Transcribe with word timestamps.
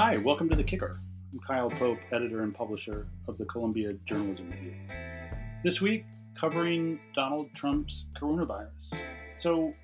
Hi, 0.00 0.16
welcome 0.18 0.48
to 0.48 0.54
The 0.54 0.62
Kicker. 0.62 1.00
I'm 1.32 1.40
Kyle 1.40 1.70
Pope, 1.70 1.98
editor 2.12 2.44
and 2.44 2.54
publisher 2.54 3.08
of 3.26 3.36
the 3.36 3.44
Columbia 3.46 3.94
Journalism 4.04 4.48
Review. 4.48 4.76
This 5.64 5.80
week, 5.80 6.04
covering 6.38 7.00
Donald 7.16 7.48
Trump's 7.56 8.04
coronavirus. 8.16 8.94
So, 9.38 9.74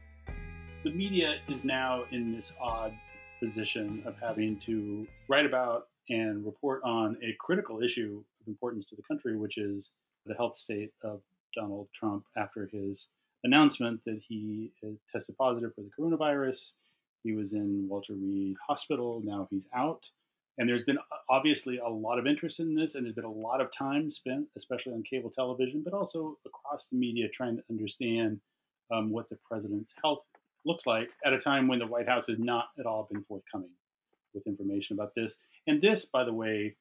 the 0.85 0.93
media 0.93 1.39
is 1.48 1.64
now 1.64 2.05
in 2.12 2.32
this 2.32 2.53
odd 2.62 2.95
position 3.43 4.05
of 4.07 4.14
having 4.21 4.57
to 4.61 5.05
write 5.29 5.46
about 5.46 5.89
and 6.09 6.46
report 6.46 6.81
on 6.85 7.17
a 7.21 7.35
critical 7.41 7.83
issue 7.83 8.23
of 8.41 8.46
importance 8.46 8.85
to 8.91 8.95
the 8.95 9.03
country, 9.03 9.37
which 9.37 9.59
is 9.59 9.91
the 10.27 10.35
health 10.35 10.57
state 10.57 10.93
of 11.03 11.23
Donald 11.57 11.89
Trump 11.93 12.23
after 12.37 12.71
his 12.73 13.09
announcement 13.43 14.01
that 14.07 14.21
he 14.29 14.71
tested 15.12 15.37
positive 15.37 15.73
for 15.75 15.83
the 15.83 15.91
coronavirus. 15.99 16.75
He 17.25 17.32
was 17.32 17.54
in 17.54 17.88
Walter 17.88 18.12
Reed 18.12 18.56
Hospital. 18.69 19.20
Now 19.24 19.48
he's 19.51 19.66
out. 19.74 20.09
And 20.59 20.69
there's 20.69 20.84
been 20.84 20.98
obviously 21.28 21.78
a 21.78 21.88
lot 21.88 22.20
of 22.20 22.28
interest 22.28 22.60
in 22.60 22.77
this, 22.77 22.95
and 22.95 23.05
there's 23.05 23.16
been 23.16 23.24
a 23.24 23.32
lot 23.32 23.60
of 23.60 23.73
time 23.73 24.10
spent, 24.12 24.46
especially 24.56 24.92
on 24.92 25.02
cable 25.02 25.30
television, 25.30 25.82
but 25.82 25.95
also 25.95 26.38
across 26.46 26.88
the 26.88 26.96
media, 26.96 27.29
trying 27.29 27.56
to 27.56 27.65
understand 27.68 28.41
um, 28.92 29.10
what 29.10 29.29
the 29.29 29.38
president's 29.48 29.95
health 30.01 30.24
looks 30.65 30.87
like 30.87 31.09
at 31.24 31.32
a 31.32 31.41
time 31.41 31.66
when 31.66 31.80
the 31.80 31.87
White 31.87 32.09
House 32.09 32.29
has 32.29 32.38
not 32.38 32.66
at 32.79 32.87
all 32.87 33.09
been 33.10 33.24
forthcoming 33.24 33.70
with 34.32 34.46
information 34.46 34.96
about 34.96 35.15
this. 35.16 35.37
And 35.66 35.82
this, 35.82 36.04
by 36.04 36.23
the 36.23 36.32
way, 36.32 36.77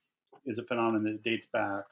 is 0.45 0.59
a 0.59 0.63
phenomenon 0.63 1.03
that 1.05 1.23
dates 1.23 1.47
back 1.47 1.85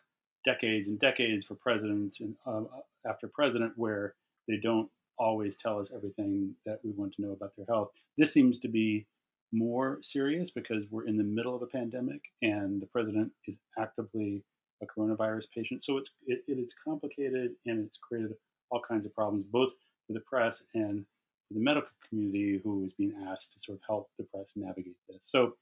decades 0.46 0.88
and 0.88 1.00
decades 1.00 1.46
for 1.46 1.56
presidents 1.56 2.20
and 2.20 2.36
uh, 2.46 2.62
after 3.08 3.28
president, 3.28 3.74
where 3.76 4.16
they 4.48 4.58
don't 4.58 4.90
always 5.18 5.56
tell 5.56 5.80
us 5.80 5.92
everything 5.96 6.56
that 6.66 6.80
we 6.84 6.92
want 6.92 7.14
to 7.16 7.22
know 7.22 7.32
about 7.32 7.56
their 7.56 7.66
health. 7.68 7.90
This 8.18 8.34
seems 8.34 8.58
to 8.60 8.68
be 8.68 9.06
more 9.52 10.00
serious 10.02 10.50
because 10.50 10.86
we're 10.90 11.06
in 11.06 11.18
the 11.18 11.24
middle 11.24 11.56
of 11.56 11.62
a 11.62 11.68
pandemic 11.68 12.22
and 12.42 12.82
the 12.82 12.86
president 12.86 13.32
is 13.48 13.58
actively 13.78 14.44
a 14.82 14.86
coronavirus 14.86 15.46
patient. 15.54 15.84
So 15.84 15.98
it's 15.98 16.10
it, 16.26 16.44
it 16.48 16.58
is 16.58 16.74
complicated 16.84 17.52
and 17.66 17.86
it's 17.86 17.98
created 17.98 18.34
all 18.70 18.82
kinds 18.88 19.06
of 19.06 19.14
problems, 19.14 19.44
both 19.44 19.74
for 20.08 20.14
the 20.14 20.22
press 20.22 20.64
and 20.74 21.06
for 21.48 21.54
the 21.54 21.60
medical 21.60 21.90
community 22.08 22.60
who 22.64 22.86
is 22.86 22.94
being 22.94 23.14
asked 23.28 23.54
to 23.54 23.60
sort 23.60 23.78
of 23.78 23.82
help 23.86 24.10
the 24.18 24.24
press 24.24 24.52
navigate 24.56 24.96
this. 25.10 25.26
So 25.30 25.54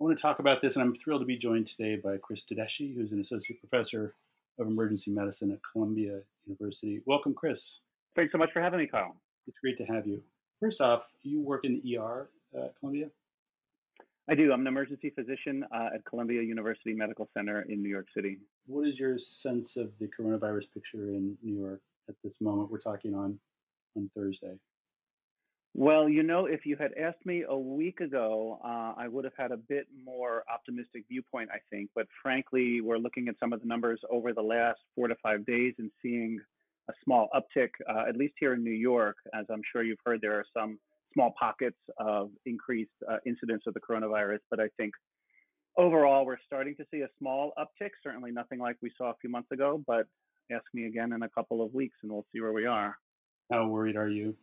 I 0.00 0.04
want 0.04 0.16
to 0.16 0.22
talk 0.22 0.38
about 0.38 0.62
this, 0.62 0.76
and 0.76 0.84
I'm 0.84 0.94
thrilled 0.94 1.22
to 1.22 1.26
be 1.26 1.36
joined 1.36 1.66
today 1.66 1.96
by 1.96 2.18
Chris 2.18 2.44
Tedeschi, 2.44 2.94
who's 2.94 3.10
an 3.10 3.18
associate 3.18 3.58
professor 3.58 4.14
of 4.58 4.66
emergency 4.68 5.10
medicine 5.10 5.50
at 5.50 5.58
Columbia 5.72 6.20
University. 6.46 7.00
Welcome, 7.04 7.34
Chris. 7.34 7.78
Thanks 8.18 8.32
so 8.32 8.38
much 8.38 8.50
for 8.52 8.60
having 8.60 8.80
me, 8.80 8.88
Kyle. 8.88 9.14
It's 9.46 9.58
great 9.60 9.78
to 9.78 9.84
have 9.84 10.04
you. 10.04 10.20
First 10.58 10.80
off, 10.80 11.04
you 11.22 11.40
work 11.40 11.64
in 11.64 11.80
the 11.80 11.98
ER 11.98 12.28
at 12.52 12.74
Columbia? 12.80 13.10
I 14.28 14.34
do. 14.34 14.52
I'm 14.52 14.62
an 14.62 14.66
emergency 14.66 15.10
physician 15.10 15.64
uh, 15.72 15.90
at 15.94 16.04
Columbia 16.04 16.42
University 16.42 16.92
Medical 16.94 17.28
Center 17.32 17.62
in 17.68 17.80
New 17.80 17.88
York 17.88 18.08
City. 18.12 18.38
What 18.66 18.88
is 18.88 18.98
your 18.98 19.18
sense 19.18 19.76
of 19.76 19.92
the 20.00 20.08
coronavirus 20.08 20.64
picture 20.74 21.10
in 21.10 21.38
New 21.44 21.60
York 21.60 21.80
at 22.08 22.16
this 22.24 22.40
moment? 22.40 22.72
We're 22.72 22.80
talking 22.80 23.14
on 23.14 23.38
on 23.96 24.10
Thursday. 24.16 24.58
Well, 25.74 26.08
you 26.08 26.24
know, 26.24 26.46
if 26.46 26.66
you 26.66 26.74
had 26.74 26.94
asked 27.00 27.24
me 27.24 27.44
a 27.48 27.56
week 27.56 28.00
ago, 28.00 28.58
uh, 28.64 28.94
I 29.00 29.06
would 29.06 29.26
have 29.26 29.36
had 29.38 29.52
a 29.52 29.56
bit 29.56 29.86
more 30.04 30.42
optimistic 30.52 31.04
viewpoint, 31.08 31.50
I 31.52 31.58
think. 31.70 31.90
But 31.94 32.08
frankly, 32.20 32.80
we're 32.80 32.98
looking 32.98 33.28
at 33.28 33.36
some 33.38 33.52
of 33.52 33.60
the 33.60 33.66
numbers 33.68 34.00
over 34.10 34.32
the 34.32 34.42
last 34.42 34.80
four 34.96 35.06
to 35.06 35.14
five 35.22 35.46
days 35.46 35.74
and 35.78 35.92
seeing 36.02 36.40
a 36.88 36.92
small 37.04 37.28
uptick, 37.34 37.70
uh, 37.88 38.04
at 38.08 38.16
least 38.16 38.34
here 38.38 38.54
in 38.54 38.64
New 38.64 38.70
York. 38.70 39.16
As 39.34 39.46
I'm 39.50 39.62
sure 39.72 39.82
you've 39.82 39.98
heard, 40.04 40.20
there 40.20 40.34
are 40.34 40.44
some 40.56 40.78
small 41.14 41.34
pockets 41.38 41.78
of 41.98 42.30
increased 42.46 42.90
uh, 43.10 43.16
incidence 43.26 43.62
of 43.66 43.74
the 43.74 43.80
coronavirus, 43.80 44.38
but 44.50 44.60
I 44.60 44.68
think 44.76 44.92
overall 45.76 46.26
we're 46.26 46.38
starting 46.46 46.74
to 46.76 46.84
see 46.90 47.00
a 47.00 47.08
small 47.18 47.52
uptick. 47.58 47.90
Certainly 48.02 48.32
nothing 48.32 48.58
like 48.58 48.76
we 48.82 48.90
saw 48.96 49.10
a 49.10 49.14
few 49.20 49.30
months 49.30 49.50
ago, 49.52 49.82
but 49.86 50.06
ask 50.52 50.64
me 50.74 50.86
again 50.86 51.12
in 51.12 51.22
a 51.22 51.28
couple 51.28 51.62
of 51.62 51.72
weeks 51.74 51.96
and 52.02 52.10
we'll 52.10 52.26
see 52.32 52.40
where 52.40 52.52
we 52.52 52.66
are. 52.66 52.96
How 53.50 53.66
worried 53.66 53.96
are 53.96 54.08
you? 54.08 54.34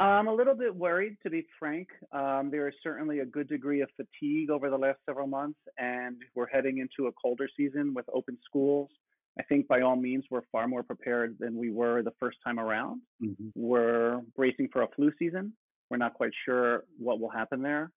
I'm 0.00 0.26
a 0.26 0.34
little 0.34 0.54
bit 0.54 0.74
worried, 0.74 1.16
to 1.22 1.30
be 1.30 1.46
frank. 1.58 1.88
Um, 2.12 2.48
there 2.50 2.66
is 2.66 2.74
certainly 2.82 3.20
a 3.20 3.26
good 3.26 3.48
degree 3.48 3.80
of 3.80 3.88
fatigue 3.96 4.50
over 4.50 4.68
the 4.68 4.76
last 4.76 4.98
several 5.06 5.28
months, 5.28 5.58
and 5.78 6.16
we're 6.34 6.48
heading 6.48 6.78
into 6.78 7.08
a 7.08 7.12
colder 7.12 7.48
season 7.56 7.94
with 7.94 8.04
open 8.12 8.36
schools. 8.44 8.90
I 9.38 9.42
think 9.42 9.66
by 9.66 9.80
all 9.80 9.96
means, 9.96 10.24
we're 10.30 10.42
far 10.52 10.68
more 10.68 10.82
prepared 10.82 11.36
than 11.40 11.56
we 11.56 11.70
were 11.70 12.02
the 12.02 12.12
first 12.20 12.38
time 12.44 12.60
around. 12.60 13.00
Mm-hmm. 13.22 13.48
We're 13.54 14.20
bracing 14.36 14.68
for 14.72 14.82
a 14.82 14.88
flu 14.94 15.10
season. 15.18 15.52
We're 15.90 15.96
not 15.96 16.14
quite 16.14 16.32
sure 16.44 16.84
what 16.98 17.20
will 17.20 17.30
happen 17.30 17.60
there. 17.60 17.90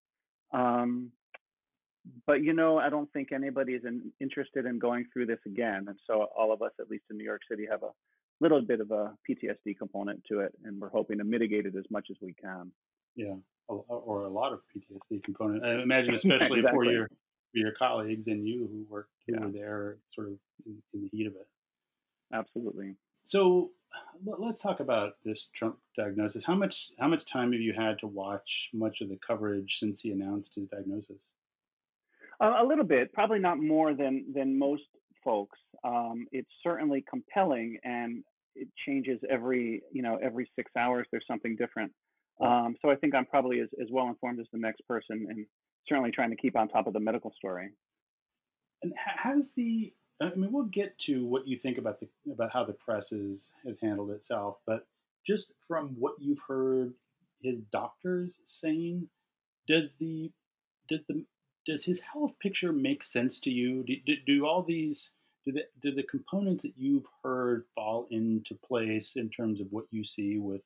Um, 0.52 1.12
but 2.26 2.44
you 2.44 2.54
know, 2.54 2.80
I 2.80 2.90
don't 2.90 3.12
think 3.12 3.32
anybody 3.32 3.74
is 3.74 3.84
in, 3.86 4.12
interested 4.20 4.66
in 4.66 4.80
going 4.80 5.06
through 5.12 5.28
this 5.28 5.40
again. 5.46 5.86
And 5.88 5.98
so 6.08 6.28
all 6.38 6.52
of 6.52 6.62
us, 6.62 6.72
at 6.80 6.90
least 6.90 7.04
in 7.12 7.18
New 7.18 7.24
York 7.24 7.42
City, 7.50 7.68
have 7.70 7.84
a 7.84 7.92
little 8.40 8.62
bit 8.62 8.80
of 8.80 8.92
a 8.92 9.14
PTSD 9.30 9.78
component 9.78 10.24
to 10.30 10.40
it, 10.40 10.54
and 10.64 10.80
we're 10.80 10.90
hoping 10.90 11.18
to 11.18 11.24
mitigate 11.24 11.66
it 11.66 11.76
as 11.76 11.86
much 11.90 12.08
as 12.10 12.18
we 12.22 12.34
can. 12.34 12.72
Yeah, 13.16 13.36
or 13.68 14.26
a 14.26 14.30
lot 14.30 14.54
of 14.54 14.60
PTSD 14.76 15.24
component. 15.24 15.66
I 15.66 15.82
imagine, 15.82 16.14
especially 16.16 16.60
exactly. 16.60 16.72
for 16.72 16.92
your 16.92 17.10
your 17.54 17.72
colleagues 17.72 18.28
and 18.28 18.48
you 18.48 18.68
who 18.68 18.86
worked 18.90 19.12
who 19.28 19.34
yeah. 19.34 19.46
were 19.46 19.52
there, 19.52 19.98
sort 20.12 20.28
of 20.28 20.34
in, 20.66 20.82
in 20.94 21.02
the 21.04 21.10
heat 21.10 21.28
of 21.28 21.34
it. 21.34 21.48
Absolutely. 22.34 22.96
So 23.24 23.72
let's 24.26 24.62
talk 24.62 24.80
about 24.80 25.14
this 25.26 25.50
Trump 25.54 25.78
diagnosis. 25.98 26.44
How 26.44 26.56
much 26.56 26.92
how 27.00 27.08
much 27.08 27.26
time 27.26 27.52
have 27.52 27.62
you 27.62 27.74
had 27.74 28.00
to 28.00 28.08
watch 28.08 28.70
much 28.74 29.02
of 29.02 29.10
the 29.10 29.20
coverage 29.26 29.80
since 29.80 30.02
he 30.02 30.12
announced 30.12 30.56
his 30.56 30.68
diagnosis? 30.68 31.32
Uh, 32.40 32.56
a 32.60 32.66
little 32.66 32.86
bit, 32.86 33.12
probably 33.14 33.40
not 33.40 33.60
more 33.60 33.94
than 33.94 34.26
than 34.34 34.58
most 34.58 34.84
folks. 35.24 35.60
Um, 35.84 36.28
it's 36.32 36.52
certainly 36.64 37.04
compelling, 37.10 37.78
and 37.84 38.24
it 38.56 38.68
changes 38.86 39.20
every 39.30 39.82
you 39.92 40.02
know 40.02 40.18
every 40.22 40.50
six 40.56 40.72
hours. 40.78 41.08
There's 41.12 41.26
something 41.28 41.56
different. 41.56 41.92
Um, 42.40 42.76
so 42.82 42.92
I 42.92 42.96
think 42.96 43.16
I'm 43.16 43.26
probably 43.26 43.62
as, 43.62 43.70
as 43.82 43.88
well 43.92 44.08
informed 44.08 44.40
as 44.40 44.46
the 44.54 44.60
next 44.60 44.82
person, 44.88 45.26
and 45.30 45.46
certainly 45.88 46.12
trying 46.12 46.30
to 46.32 46.36
keep 46.36 46.56
on 46.56 46.68
top 46.68 46.88
of 46.88 46.94
the 46.94 47.00
medical 47.00 47.32
story. 47.32 47.70
And 48.84 48.94
has 48.96 49.52
the 49.56 49.94
I 50.20 50.34
mean, 50.36 50.52
we'll 50.52 50.64
get 50.64 50.98
to 51.00 51.26
what 51.26 51.48
you 51.48 51.58
think 51.58 51.78
about 51.78 52.00
the 52.00 52.08
about 52.32 52.52
how 52.52 52.64
the 52.64 52.74
press 52.74 53.12
is, 53.12 53.52
has 53.66 53.78
handled 53.80 54.12
itself, 54.12 54.58
but 54.66 54.88
just 55.26 55.52
from 55.68 55.96
what 56.00 56.16
you've 56.20 56.42
heard 56.48 56.94
his 57.42 57.60
doctors 57.72 58.40
saying, 58.46 59.10
does 59.68 59.94
the 60.00 60.32
does 60.90 61.02
the 61.08 61.26
does 61.66 61.86
his 61.86 62.00
health 62.00 62.32
picture 62.42 62.72
make 62.72 63.04
sense 63.04 63.40
to 63.42 63.52
you? 63.52 63.84
Do, 63.84 63.96
do, 64.06 64.14
do 64.26 64.46
all 64.46 64.64
these 64.64 65.12
do 65.46 65.52
the 65.52 65.64
do 65.82 65.94
the 65.94 66.04
components 66.04 66.64
that 66.64 66.74
you've 66.78 67.06
heard 67.24 67.66
fall 67.76 68.08
into 68.10 68.56
place 68.56 69.16
in 69.16 69.30
terms 69.30 69.62
of 69.62 69.68
what 69.70 69.86
you 69.92 70.04
see 70.04 70.38
with 70.38 70.62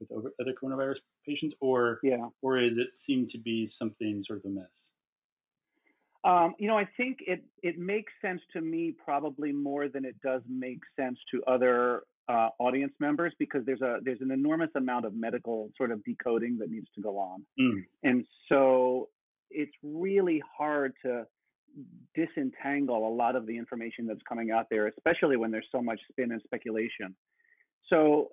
with 0.00 0.10
other 0.40 0.52
coronavirus 0.52 0.98
patients, 1.26 1.54
or 1.60 1.98
yeah, 2.02 2.28
or 2.40 2.58
is 2.58 2.78
it 2.78 2.96
seem 2.96 3.26
to 3.28 3.38
be 3.38 3.66
something 3.66 4.22
sort 4.22 4.40
of 4.40 4.44
a 4.46 4.48
mess? 4.48 4.88
Um, 6.24 6.54
you 6.58 6.68
know, 6.68 6.78
I 6.78 6.88
think 6.96 7.18
it 7.26 7.44
it 7.62 7.78
makes 7.78 8.12
sense 8.22 8.40
to 8.52 8.60
me 8.60 8.94
probably 9.04 9.52
more 9.52 9.88
than 9.88 10.04
it 10.04 10.20
does 10.22 10.42
make 10.48 10.80
sense 10.96 11.18
to 11.32 11.42
other 11.44 12.04
uh, 12.28 12.50
audience 12.60 12.92
members 13.00 13.32
because 13.38 13.64
there's 13.66 13.82
a 13.82 13.98
there's 14.02 14.20
an 14.20 14.30
enormous 14.30 14.70
amount 14.76 15.04
of 15.04 15.14
medical 15.14 15.70
sort 15.76 15.90
of 15.90 16.04
decoding 16.04 16.58
that 16.58 16.70
needs 16.70 16.86
to 16.94 17.00
go 17.00 17.18
on, 17.18 17.44
mm. 17.60 17.82
and 18.04 18.24
so 18.48 19.08
it's 19.50 19.72
really 19.82 20.42
hard 20.56 20.92
to 21.04 21.26
disentangle 22.14 23.08
a 23.08 23.12
lot 23.14 23.34
of 23.34 23.46
the 23.46 23.56
information 23.56 24.06
that's 24.06 24.20
coming 24.28 24.50
out 24.50 24.66
there, 24.70 24.86
especially 24.86 25.36
when 25.36 25.50
there's 25.50 25.66
so 25.72 25.82
much 25.82 26.00
spin 26.10 26.32
and 26.32 26.40
speculation. 26.42 27.14
So 27.88 28.30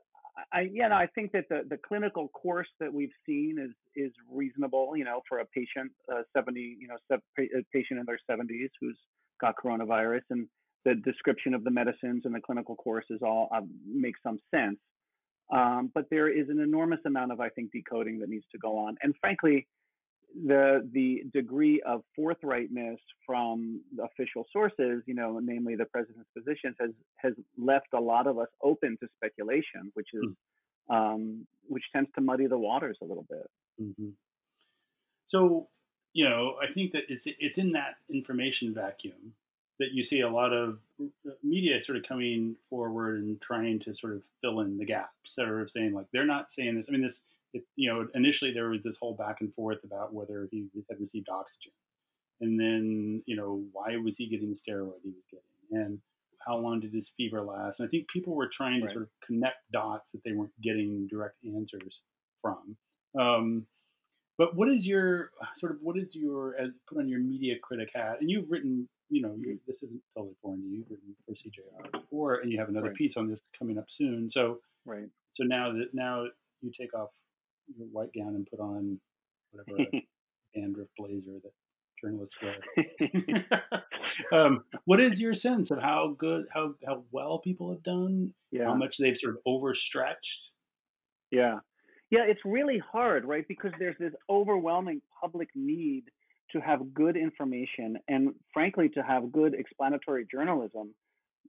I, 0.53 0.69
yeah, 0.71 0.87
no, 0.87 0.95
I 0.95 1.07
think 1.07 1.31
that 1.33 1.45
the, 1.49 1.61
the 1.69 1.77
clinical 1.77 2.29
course 2.29 2.67
that 2.79 2.93
we've 2.93 3.11
seen 3.25 3.57
is 3.59 3.71
is 3.95 4.11
reasonable. 4.31 4.95
You 4.95 5.03
know, 5.03 5.21
for 5.27 5.39
a 5.39 5.45
patient, 5.45 5.91
uh, 6.11 6.21
seventy, 6.35 6.77
you 6.79 6.87
know, 6.87 6.97
a 7.09 7.63
patient 7.73 7.99
in 7.99 8.05
their 8.05 8.19
seventies 8.29 8.69
who's 8.79 8.97
got 9.41 9.55
coronavirus, 9.63 10.21
and 10.29 10.47
the 10.85 10.95
description 10.95 11.53
of 11.53 11.63
the 11.63 11.71
medicines 11.71 12.23
and 12.25 12.33
the 12.33 12.39
clinical 12.39 12.75
course 12.75 13.05
is 13.09 13.21
all 13.21 13.49
uh, 13.53 13.61
makes 13.85 14.19
some 14.23 14.39
sense. 14.53 14.77
Um, 15.51 15.91
but 15.93 16.05
there 16.11 16.29
is 16.29 16.47
an 16.49 16.59
enormous 16.59 16.99
amount 17.05 17.31
of, 17.31 17.39
I 17.41 17.49
think, 17.49 17.71
decoding 17.71 18.19
that 18.19 18.29
needs 18.29 18.45
to 18.51 18.57
go 18.59 18.77
on, 18.77 18.97
and 19.01 19.13
frankly, 19.19 19.67
the 20.35 20.87
the 20.93 21.23
degree 21.33 21.81
of 21.81 22.01
forthrightness 22.17 22.97
from 23.25 23.81
official 24.01 24.45
sources, 24.51 25.03
you 25.05 25.13
know, 25.13 25.39
namely 25.41 25.75
the 25.75 25.85
president's 25.85 26.29
positions, 26.37 26.75
has 26.79 26.91
has 27.17 27.33
left 27.57 27.87
a 27.93 27.99
lot 27.99 28.27
of 28.27 28.37
us 28.37 28.47
open 28.63 28.97
to 29.01 29.07
speculation, 29.15 29.91
which 29.93 30.09
is 30.13 30.25
mm. 30.89 30.95
um, 30.95 31.47
which 31.67 31.83
tends 31.93 32.09
to 32.15 32.21
muddy 32.21 32.47
the 32.47 32.57
waters 32.57 32.97
a 33.01 33.05
little 33.05 33.25
bit. 33.29 33.49
Mm-hmm. 33.81 34.09
So, 35.25 35.67
you 36.13 36.27
know, 36.27 36.55
I 36.61 36.71
think 36.73 36.91
that 36.93 37.03
it's 37.09 37.25
it's 37.25 37.57
in 37.57 37.71
that 37.73 37.95
information 38.09 38.73
vacuum 38.73 39.33
that 39.79 39.93
you 39.93 40.03
see 40.03 40.19
a 40.19 40.29
lot 40.29 40.51
of 40.51 40.77
media 41.41 41.81
sort 41.81 41.97
of 41.97 42.03
coming 42.03 42.55
forward 42.69 43.21
and 43.21 43.39
trying 43.41 43.79
to 43.79 43.95
sort 43.95 44.13
of 44.13 44.21
fill 44.41 44.59
in 44.59 44.77
the 44.77 44.85
gaps 44.85 45.35
that 45.35 45.47
are 45.47 45.67
saying 45.67 45.93
like 45.93 46.07
they're 46.11 46.25
not 46.25 46.51
saying 46.51 46.75
this. 46.75 46.89
I 46.89 46.91
mean, 46.91 47.01
this 47.01 47.21
it, 47.53 47.63
you 47.75 47.91
know, 47.91 48.07
initially 48.13 48.53
there 48.53 48.69
was 48.69 48.83
this 48.83 48.97
whole 48.97 49.15
back 49.15 49.37
and 49.41 49.53
forth 49.53 49.83
about 49.83 50.13
whether 50.13 50.47
he 50.51 50.67
had 50.89 50.99
received 50.99 51.29
oxygen, 51.29 51.71
and 52.41 52.59
then 52.59 53.23
you 53.25 53.35
know 53.35 53.63
why 53.71 53.97
was 53.97 54.17
he 54.17 54.27
getting 54.27 54.49
the 54.49 54.55
steroid 54.55 55.01
he 55.03 55.09
was 55.09 55.25
getting, 55.31 55.83
and 55.83 55.99
how 56.45 56.57
long 56.57 56.79
did 56.79 56.93
his 56.93 57.11
fever 57.17 57.41
last? 57.41 57.79
And 57.79 57.87
I 57.87 57.89
think 57.89 58.07
people 58.07 58.33
were 58.35 58.47
trying 58.47 58.79
to 58.79 58.85
Right. 58.85 58.93
sort 58.93 59.03
of 59.03 59.09
connect 59.25 59.57
dots 59.71 60.11
that 60.11 60.23
they 60.23 60.31
weren't 60.31 60.59
getting 60.61 61.07
direct 61.07 61.35
answers 61.43 62.01
from. 62.41 62.77
Um, 63.19 63.67
but 64.37 64.55
what 64.55 64.69
is 64.69 64.87
your 64.87 65.31
sort 65.55 65.73
of 65.73 65.79
what 65.81 65.97
is 65.97 66.15
your 66.15 66.55
as 66.57 66.69
put 66.87 66.97
on 66.97 67.09
your 67.09 67.19
media 67.19 67.55
critic 67.61 67.89
hat? 67.93 68.21
And 68.21 68.29
you've 68.29 68.49
written, 68.49 68.87
you 69.09 69.21
know, 69.21 69.35
you, 69.37 69.59
this 69.67 69.83
isn't 69.83 70.01
totally 70.15 70.35
foreign 70.41 70.61
to 70.61 70.67
you. 70.67 70.77
You've 70.77 70.89
written 70.89 71.15
for 71.25 71.33
CJR 71.33 71.91
before, 71.91 72.35
and 72.35 72.51
you 72.51 72.57
have 72.59 72.69
another 72.69 72.87
Right. 72.87 72.95
piece 72.95 73.17
on 73.17 73.27
this 73.27 73.41
coming 73.57 73.77
up 73.77 73.89
soon. 73.89 74.29
So, 74.29 74.61
Right. 74.85 75.09
so 75.33 75.43
now 75.43 75.73
that 75.73 75.93
now 75.93 76.25
you 76.61 76.71
take 76.71 76.93
off 76.93 77.09
your 77.77 77.87
white 77.87 78.09
gown 78.17 78.35
and 78.35 78.47
put 78.49 78.59
on 78.59 78.99
whatever 79.51 79.89
dandruff 80.55 80.87
blazer 80.97 81.39
that 81.43 81.51
journalists 82.01 82.35
wear. 82.41 83.63
um, 84.33 84.63
what 84.85 84.99
is 84.99 85.21
your 85.21 85.33
sense 85.33 85.71
of 85.71 85.79
how 85.79 86.15
good, 86.17 86.45
how 86.53 86.73
how 86.85 87.03
well 87.11 87.39
people 87.39 87.71
have 87.71 87.83
done? 87.83 88.33
yeah. 88.51 88.65
How 88.65 88.75
much 88.75 88.97
they've 88.97 89.17
sort 89.17 89.35
of 89.35 89.41
overstretched? 89.45 90.51
Yeah. 91.31 91.59
Yeah, 92.11 92.21
it's 92.25 92.41
really 92.43 92.81
hard, 92.91 93.25
right? 93.25 93.45
Because 93.47 93.71
there's 93.77 93.97
this 93.99 94.13
overwhelming 94.29 95.01
public 95.21 95.49
need 95.53 96.05
to 96.51 96.59
have 96.59 96.93
good 96.93 97.15
information 97.15 97.97
and, 98.07 98.29
frankly, 98.51 98.89
to 98.89 99.03
have 99.03 99.31
good 99.31 99.53
explanatory 99.53 100.25
journalism 100.31 100.95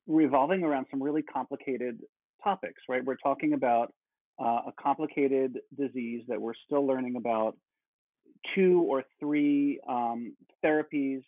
revolving 0.07 0.63
around 0.63 0.87
some 0.91 1.03
really 1.03 1.23
complicated 1.23 2.01
topics, 2.45 2.83
right? 2.91 3.03
We're 3.03 3.17
talking 3.17 3.55
about 3.55 3.95
uh, 4.41 4.69
a 4.69 4.73
complicated 4.81 5.59
disease 5.79 6.23
that 6.29 6.41
we're 6.41 6.55
still 6.67 6.87
learning 6.87 7.17
about, 7.17 7.57
two 8.55 8.87
or 8.89 9.05
three 9.19 9.81
um, 9.89 10.35
therapies 10.65 11.23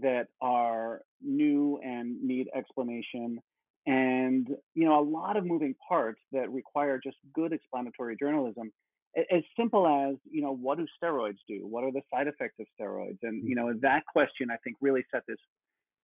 that 0.00 0.28
are 0.40 1.02
new 1.22 1.78
and 1.82 2.22
need 2.22 2.48
explanation 2.54 3.40
and 3.86 4.48
you 4.74 4.84
know 4.84 5.00
a 5.00 5.02
lot 5.02 5.36
of 5.36 5.46
moving 5.46 5.74
parts 5.88 6.20
that 6.30 6.50
require 6.50 7.00
just 7.02 7.16
good 7.34 7.54
explanatory 7.54 8.16
journalism 8.20 8.70
as 9.16 9.42
simple 9.58 9.86
as 9.86 10.16
you 10.30 10.42
know 10.42 10.54
what 10.54 10.78
do 10.78 10.86
steroids 11.02 11.38
do? 11.48 11.66
What 11.66 11.84
are 11.84 11.92
the 11.92 12.02
side 12.12 12.28
effects 12.28 12.56
of 12.60 12.66
steroids? 12.78 13.18
And 13.22 13.48
you 13.48 13.54
know 13.54 13.72
that 13.80 14.04
question 14.06 14.48
i 14.50 14.56
think 14.62 14.76
really 14.80 15.04
set 15.10 15.22
this 15.26 15.38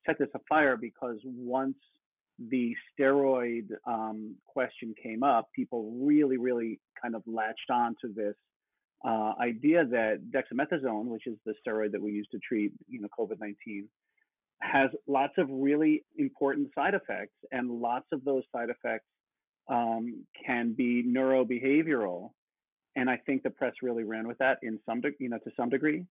set 0.07 0.19
this 0.19 0.29
afire 0.35 0.77
because 0.77 1.19
once 1.25 1.77
the 2.51 2.75
steroid 2.99 3.69
um, 3.87 4.35
question 4.47 4.95
came 5.01 5.23
up 5.23 5.49
people 5.55 5.93
really 6.01 6.37
really 6.37 6.81
kind 7.01 7.15
of 7.15 7.23
latched 7.27 7.71
on 7.71 7.95
to 8.01 8.09
this 8.09 8.35
uh, 9.07 9.33
idea 9.41 9.85
that 9.85 10.21
dexamethasone 10.31 11.07
which 11.07 11.27
is 11.27 11.37
the 11.47 11.55
steroid 11.67 11.93
that 11.93 12.03
we 12.03 12.13
use 12.13 12.27
to 12.31 12.39
treat 12.39 12.73
you 12.89 13.01
know 13.01 13.09
covid-19 13.19 13.85
has 14.65 14.91
lots 15.07 15.35
of 15.39 15.49
really 15.51 16.05
important 16.17 16.69
side 16.75 16.95
effects, 16.95 17.35
and 17.53 17.71
lots 17.71 18.07
of 18.13 18.25
those 18.25 18.43
side 18.55 18.71
effects 18.71 19.07
um, 19.69 20.25
can 20.47 20.73
be 20.73 21.05
neurobehavioral. 21.07 22.31
And 22.97 23.11
I 23.11 23.19
think 23.27 23.43
the 23.43 23.51
press 23.51 23.75
really 23.83 24.05
ran 24.05 24.27
with 24.27 24.39
that 24.39 24.59
in 24.63 24.79
some, 24.87 25.01
de- 25.01 25.11
you 25.19 25.29
know, 25.29 25.39
to 25.39 25.51
some 25.57 25.69
degree. 25.69 26.05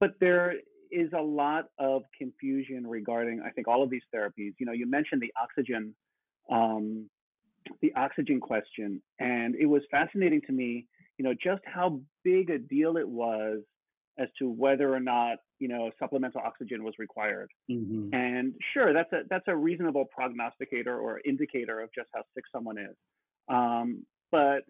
But 0.00 0.14
there 0.20 0.54
is 0.94 1.10
a 1.12 1.22
lot 1.22 1.64
of 1.78 2.02
confusion 2.16 2.86
regarding, 2.86 3.42
I 3.44 3.50
think, 3.50 3.68
all 3.68 3.82
of 3.82 3.90
these 3.90 4.02
therapies. 4.14 4.52
You 4.58 4.66
know, 4.66 4.72
you 4.72 4.86
mentioned 4.86 5.20
the 5.20 5.32
oxygen, 5.40 5.94
um, 6.50 7.10
the 7.80 7.92
oxygen 7.94 8.40
question, 8.40 9.02
and 9.18 9.54
it 9.56 9.66
was 9.66 9.82
fascinating 9.90 10.42
to 10.46 10.52
me, 10.52 10.86
you 11.18 11.24
know, 11.24 11.34
just 11.34 11.62
how 11.64 12.00
big 12.22 12.50
a 12.50 12.58
deal 12.58 12.96
it 12.96 13.08
was 13.08 13.60
as 14.18 14.28
to 14.38 14.48
whether 14.48 14.94
or 14.94 15.00
not, 15.00 15.38
you 15.58 15.68
know, 15.68 15.90
supplemental 15.98 16.40
oxygen 16.40 16.84
was 16.84 16.94
required. 16.98 17.50
Mm-hmm. 17.70 18.14
And 18.14 18.54
sure, 18.72 18.92
that's 18.92 19.12
a 19.12 19.22
that's 19.28 19.48
a 19.48 19.56
reasonable 19.56 20.04
prognosticator 20.14 20.98
or 20.98 21.20
indicator 21.24 21.80
of 21.80 21.90
just 21.94 22.08
how 22.14 22.22
sick 22.34 22.44
someone 22.52 22.78
is. 22.78 22.96
Um, 23.48 24.06
but 24.30 24.60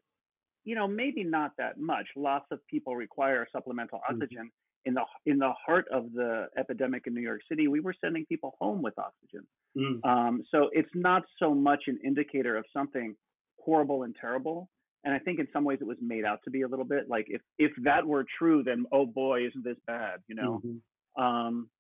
you 0.65 0.75
know, 0.75 0.89
maybe 0.89 1.23
not 1.23 1.53
that 1.59 1.79
much. 1.79 2.07
Lots 2.17 2.47
of 2.51 2.59
people 2.69 2.97
require 2.97 3.47
supplemental 3.53 3.99
Mhm. 3.99 4.15
oxygen. 4.15 4.51
In 4.87 4.95
the 4.95 5.03
in 5.25 5.39
the 5.39 5.53
heart 5.65 5.87
of 5.91 6.13
the 6.13 6.49
epidemic 6.59 7.07
in 7.07 7.15
New 7.15 7.23
York 7.23 7.41
City, 7.49 7.69
we 7.69 7.81
were 7.81 7.95
sending 8.03 8.27
people 8.27 8.55
home 8.61 8.83
with 8.83 8.95
oxygen. 8.99 9.47
Mm. 9.77 10.05
Um, 10.05 10.43
so 10.51 10.69
it's 10.73 10.91
not 10.95 11.23
so 11.39 11.55
much 11.55 11.85
an 11.87 11.99
indicator 12.05 12.57
of 12.57 12.65
something 12.73 13.17
horrible 13.59 14.03
and 14.03 14.15
terrible. 14.21 14.69
And 15.05 15.15
I 15.15 15.19
think 15.19 15.39
in 15.39 15.49
some 15.53 15.65
ways 15.65 15.79
it 15.81 15.87
was 15.87 15.99
made 16.01 16.25
out 16.25 16.41
to 16.45 16.51
be 16.51 16.63
a 16.63 16.69
little 16.69 16.85
bit 16.85 17.09
like 17.09 17.27
if 17.29 17.41
if 17.59 17.73
that 17.85 18.07
were 18.07 18.27
true, 18.39 18.63
then 18.63 18.85
oh 18.93 19.07
boy, 19.07 19.47
isn't 19.47 19.65
this 19.65 19.79
bad? 19.87 20.21
You 20.29 20.35
know. 20.35 20.63
Mhm. 20.65 20.81
Um, 21.23 21.71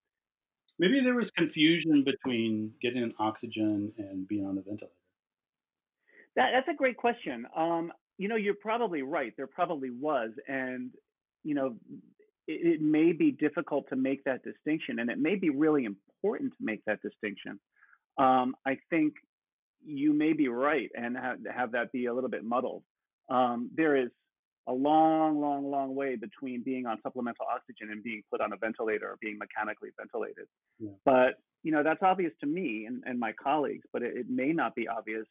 Maybe 0.79 1.01
there 1.01 1.15
was 1.15 1.31
confusion 1.31 2.03
between 2.03 2.73
getting 2.83 3.13
oxygen 3.19 3.93
and 3.97 4.27
being 4.27 4.45
on 4.45 4.59
a 4.59 4.63
ventilator. 4.63 4.93
That, 6.37 6.51
that's 6.53 6.69
a 6.69 6.77
great 6.77 6.97
question. 6.97 7.47
Um, 7.57 7.93
you 8.19 8.29
know, 8.29 8.37
you're 8.37 8.55
probably 8.55 9.03
right. 9.03 9.33
There 9.37 9.47
probably 9.47 9.91
was, 9.91 10.31
and 10.49 10.91
you 11.45 11.55
know, 11.55 11.77
it, 12.47 12.75
it 12.75 12.81
may 12.81 13.13
be 13.13 13.31
difficult 13.33 13.89
to 13.91 13.97
make 13.97 14.25
that 14.25 14.43
distinction, 14.43 14.99
and 14.99 15.11
it 15.11 15.19
may 15.19 15.35
be 15.35 15.51
really 15.51 15.85
important 15.85 16.53
to 16.53 16.65
make 16.65 16.85
that 16.87 17.01
distinction. 17.03 17.61
Um, 18.19 18.55
I 18.67 18.79
think 18.91 19.15
you 19.85 20.13
may 20.13 20.33
be 20.33 20.49
right, 20.49 20.91
and 20.95 21.17
have, 21.17 21.39
have 21.55 21.73
that 21.73 21.93
be 21.93 22.07
a 22.07 22.15
little 22.15 22.31
bit 22.31 22.45
muddled. 22.45 22.83
Um, 23.29 23.71
there 23.75 23.97
is 23.97 24.11
a 24.67 24.73
long, 24.73 25.41
long, 25.41 25.71
long 25.71 25.95
way 25.95 26.17
between 26.17 26.63
being 26.63 26.87
on 26.87 26.99
supplemental 27.03 27.47
oxygen 27.55 27.91
and 27.91 28.03
being 28.03 28.23
put 28.31 28.41
on 28.41 28.53
a 28.53 28.57
ventilator 28.57 29.09
or 29.09 29.19
being 29.21 29.39
mechanically 29.39 29.91
ventilated. 29.99 30.47
Yeah. 30.79 30.91
But 31.05 31.35
you 31.63 31.73
know, 31.73 31.83
that's 31.83 32.03
obvious 32.03 32.33
to 32.41 32.47
me 32.47 32.85
and, 32.87 33.03
and 33.07 33.19
my 33.19 33.33
colleagues, 33.33 33.87
but 33.93 34.03
it, 34.03 34.17
it 34.17 34.27
may 34.29 34.53
not 34.53 34.75
be 34.75 34.87
obvious 34.87 35.27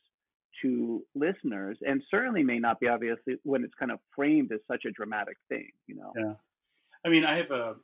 to 0.62 1.04
listeners, 1.16 1.78
and 1.82 2.04
certainly 2.12 2.44
may 2.44 2.60
not 2.60 2.80
be 2.80 2.88
obvious 2.88 3.18
when 3.44 3.64
it's 3.64 3.74
kind 3.80 3.92
of 3.92 4.00
framed 4.16 4.52
as 4.52 4.60
such 4.72 4.86
a 4.86 4.92
dramatic 4.92 5.38
thing. 5.50 5.70
You 5.88 5.96
know. 5.96 6.14
Yeah. 6.16 6.34
I 7.06 7.10
mean, 7.10 7.26
I 7.26 7.38
have 7.38 7.52
a, 7.52 7.76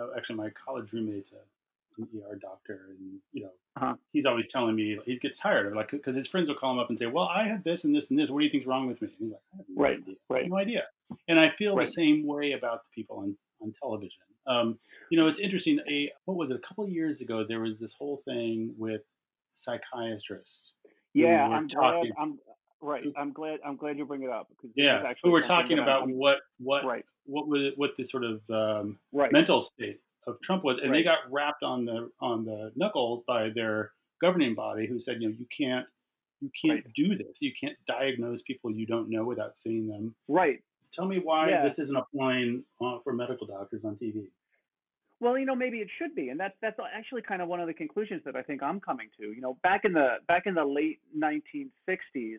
uh, 0.00 0.06
actually 0.16 0.36
my 0.36 0.50
college 0.50 0.92
roommate's 0.92 1.30
a, 1.32 2.00
an 2.02 2.08
ER 2.28 2.36
doctor, 2.36 2.86
and 2.90 3.20
you 3.32 3.42
know, 3.44 3.50
Uh-huh. 3.76 3.94
he's 4.12 4.26
always 4.26 4.46
telling 4.48 4.74
me 4.74 4.98
he 5.06 5.18
gets 5.18 5.38
tired 5.38 5.66
of 5.66 5.72
it, 5.72 5.76
like 5.76 5.90
because 5.90 6.16
his 6.16 6.26
friends 6.28 6.48
will 6.48 6.56
call 6.56 6.72
him 6.72 6.78
up 6.78 6.88
and 6.88 6.98
say, 6.98 7.06
"Well, 7.06 7.26
I 7.26 7.44
have 7.48 7.62
this 7.64 7.84
and 7.84 7.94
this 7.94 8.10
and 8.10 8.18
this. 8.18 8.30
What 8.30 8.40
do 8.40 8.44
you 8.46 8.50
think's 8.50 8.66
wrong 8.66 8.86
with 8.88 9.00
me?" 9.00 9.08
And 9.08 9.16
he's 9.18 9.32
like, 9.32 9.42
"I 9.52 9.56
have 9.58 9.66
no 9.68 9.82
Right, 9.82 9.98
idea. 9.98 10.14
Right. 10.28 10.48
no 10.48 10.56
idea." 10.56 10.84
And 11.28 11.38
I 11.38 11.50
feel 11.50 11.76
Right. 11.76 11.86
the 11.86 11.92
same 11.92 12.26
way 12.26 12.52
about 12.52 12.82
the 12.84 12.90
people 12.94 13.18
on 13.18 13.36
on 13.60 13.72
television. 13.80 14.22
Um, 14.46 14.78
you 15.10 15.16
know, 15.18 15.26
it's 15.28 15.38
interesting. 15.40 15.80
A 15.88 16.12
what 16.24 16.36
was 16.36 16.50
it? 16.50 16.56
A 16.56 16.60
couple 16.60 16.84
of 16.84 16.90
years 16.90 17.20
ago, 17.20 17.44
there 17.44 17.60
was 17.60 17.78
this 17.78 17.92
whole 17.94 18.18
thing 18.24 18.74
with 18.76 19.04
psychiatrists. 19.54 20.72
Yeah, 21.12 21.44
I'm 21.48 21.66
glad. 21.68 21.70
talking- 21.70 22.12
I'm 22.18 22.38
right. 22.84 23.04
I'm 23.16 23.32
glad. 23.32 23.60
I'm 23.66 23.76
glad 23.76 23.98
you 23.98 24.04
bring 24.04 24.22
it 24.22 24.30
up 24.30 24.48
because 24.50 24.70
Yeah, 24.76 25.12
who 25.22 25.30
were 25.30 25.40
talking 25.40 25.78
about 25.78 26.02
I'm- 26.02 26.16
what 26.16 26.38
what 26.58 26.84
right, 26.84 27.04
what 27.26 27.48
was 27.48 27.72
what 27.76 27.96
the 27.96 28.04
sort 28.04 28.24
of 28.24 28.40
um, 28.50 28.98
right, 29.12 29.32
mental 29.32 29.60
state 29.60 30.00
of 30.26 30.40
Trump 30.42 30.64
was, 30.64 30.78
and 30.78 30.92
they 30.94 31.02
got 31.02 31.18
rapped 31.30 31.62
on 31.62 31.84
the 31.84 32.10
on 32.20 32.44
the 32.44 32.72
knuckles 32.76 33.24
by 33.26 33.50
their 33.50 33.92
governing 34.20 34.54
body, 34.54 34.86
who 34.86 34.98
said, 34.98 35.20
you 35.20 35.28
know, 35.28 35.34
you 35.38 35.46
can't 35.56 35.86
you 36.40 36.50
can't 36.60 36.84
Right. 36.84 36.94
do 36.94 37.16
this. 37.16 37.40
You 37.40 37.52
can't 37.58 37.76
diagnose 37.86 38.42
people 38.42 38.70
you 38.70 38.86
don't 38.86 39.08
know 39.08 39.24
without 39.24 39.56
seeing 39.56 39.86
them. 39.88 40.14
right. 40.28 40.62
Tell 40.92 41.06
me 41.06 41.18
why 41.18 41.48
Yeah. 41.50 41.64
this 41.66 41.80
isn't 41.80 41.96
applying 41.96 42.64
uh, 42.80 43.00
for 43.02 43.12
medical 43.12 43.48
doctors 43.48 43.84
on 43.84 43.96
TV. 43.96 44.28
Well, 45.20 45.36
you 45.38 45.44
know, 45.46 45.54
maybe 45.56 45.78
it 45.78 45.88
should 45.98 46.14
be, 46.14 46.28
and 46.28 46.38
that's 46.38 46.54
that's 46.60 46.78
actually 46.92 47.22
kind 47.22 47.40
of 47.42 47.48
one 47.48 47.60
of 47.60 47.66
the 47.66 47.74
conclusions 47.74 48.22
that 48.24 48.36
I 48.36 48.42
think 48.42 48.62
I'm 48.62 48.78
coming 48.80 49.08
to. 49.18 49.32
You 49.32 49.40
know, 49.40 49.54
back 49.62 49.84
in 49.84 49.92
the 49.92 50.18
back 50.28 50.46
in 50.46 50.54
the 50.54 50.64
late 50.64 51.00
1960s, 51.16 52.38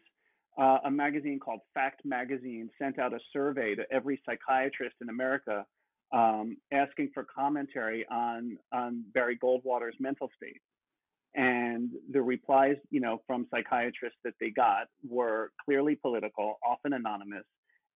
uh, 0.57 0.79
a 0.85 0.91
magazine 0.91 1.39
called 1.39 1.59
Fact 1.73 2.01
Magazine 2.05 2.69
sent 2.79 2.99
out 2.99 3.13
a 3.13 3.19
survey 3.33 3.75
to 3.75 3.83
every 3.91 4.21
psychiatrist 4.25 4.95
in 5.01 5.09
America, 5.09 5.65
um, 6.13 6.57
asking 6.71 7.11
for 7.13 7.25
commentary 7.25 8.05
on 8.09 8.57
on 8.71 9.03
Barry 9.13 9.37
Goldwater's 9.37 9.95
mental 9.99 10.29
state. 10.35 10.61
And 11.35 11.89
the 12.11 12.21
replies, 12.21 12.77
you 12.91 13.01
know, 13.01 13.21
from 13.27 13.47
psychiatrists 13.51 14.19
that 14.23 14.35
they 14.39 14.51
got 14.51 14.87
were 15.07 15.51
clearly 15.65 15.95
political, 15.95 16.57
often 16.65 16.93
anonymous, 16.93 17.43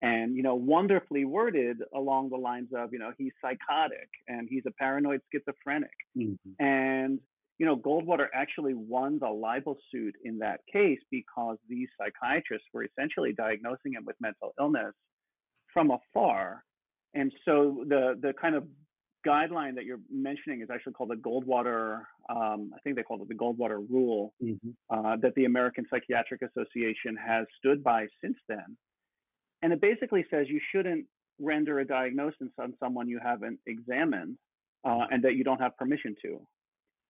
and 0.02 0.36
you 0.36 0.42
know 0.42 0.54
wonderfully 0.54 1.24
worded 1.24 1.78
along 1.94 2.30
the 2.30 2.36
lines 2.36 2.68
of 2.76 2.92
you 2.92 2.98
know 2.98 3.12
he's 3.18 3.32
psychotic 3.40 4.08
and 4.28 4.48
he's 4.50 4.62
a 4.66 4.72
paranoid 4.72 5.20
schizophrenic 5.32 5.90
Mm-hmm. 6.16 6.64
and 6.64 7.20
you 7.58 7.66
know 7.66 7.76
goldwater 7.76 8.26
actually 8.34 8.74
won 8.74 9.18
the 9.18 9.28
libel 9.28 9.76
suit 9.90 10.14
in 10.24 10.38
that 10.38 10.60
case 10.72 11.00
because 11.10 11.56
these 11.68 11.88
psychiatrists 12.00 12.66
were 12.72 12.84
essentially 12.84 13.32
diagnosing 13.32 13.92
him 13.94 14.04
with 14.06 14.16
mental 14.20 14.52
illness 14.60 14.94
from 15.72 15.90
afar 15.90 16.64
and 17.14 17.32
so 17.44 17.84
the 17.88 18.18
the 18.22 18.32
kind 18.40 18.54
of 18.54 18.64
guideline 19.26 19.74
that 19.74 19.84
you're 19.84 19.98
mentioning 20.10 20.62
is 20.62 20.68
actually 20.72 20.92
called 20.92 21.10
the 21.10 21.16
goldwater 21.16 22.02
um, 22.30 22.70
i 22.74 22.78
think 22.84 22.94
they 22.96 23.02
called 23.02 23.20
it 23.22 23.28
the 23.28 23.34
goldwater 23.34 23.84
rule 23.90 24.32
Mm-hmm. 24.42 24.70
uh, 24.90 25.16
that 25.22 25.34
the 25.34 25.44
American 25.46 25.84
Psychiatric 25.90 26.42
Association 26.42 27.16
has 27.16 27.44
stood 27.58 27.82
by 27.82 28.06
since 28.22 28.36
then. 28.48 28.76
and 29.62 29.72
it 29.72 29.80
basically 29.80 30.24
says 30.30 30.46
you 30.48 30.60
shouldn't 30.72 31.04
render 31.40 31.80
a 31.80 31.86
diagnosis 31.86 32.48
on 32.60 32.72
someone 32.80 33.08
you 33.08 33.18
haven't 33.22 33.58
examined 33.66 34.36
uh, 34.84 35.04
and 35.10 35.22
that 35.24 35.34
you 35.34 35.44
don't 35.44 35.60
have 35.60 35.76
permission 35.76 36.14
to. 36.22 36.40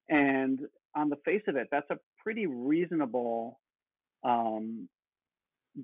And 0.08 0.60
on 0.94 1.08
the 1.08 1.16
face 1.24 1.42
of 1.48 1.56
it, 1.56 1.68
that's 1.70 1.90
a 1.90 1.98
pretty 2.22 2.46
reasonable 2.46 3.58
um, 4.24 4.88